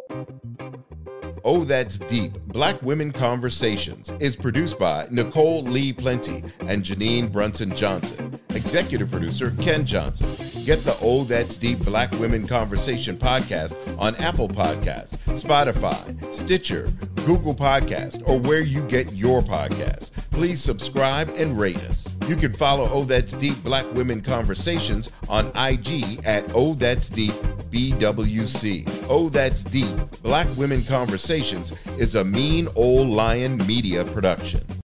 [1.47, 7.75] Oh, That's Deep Black Women Conversations is produced by Nicole Lee Plenty and Janine Brunson
[7.75, 8.39] Johnson.
[8.49, 10.27] Executive producer Ken Johnson.
[10.65, 16.87] Get the Oh That's Deep Black Women Conversation podcast on Apple Podcasts, Spotify, Stitcher,
[17.27, 20.11] Google Podcast, or where you get your podcasts.
[20.31, 22.14] Please subscribe and rate us.
[22.27, 27.33] You can follow Oh That's Deep Black Women Conversations on IG at Oh That's Deep
[27.69, 29.05] BWC.
[29.07, 34.75] Oh That's Deep Black Women Conversations is a Mean Old Lion Media production.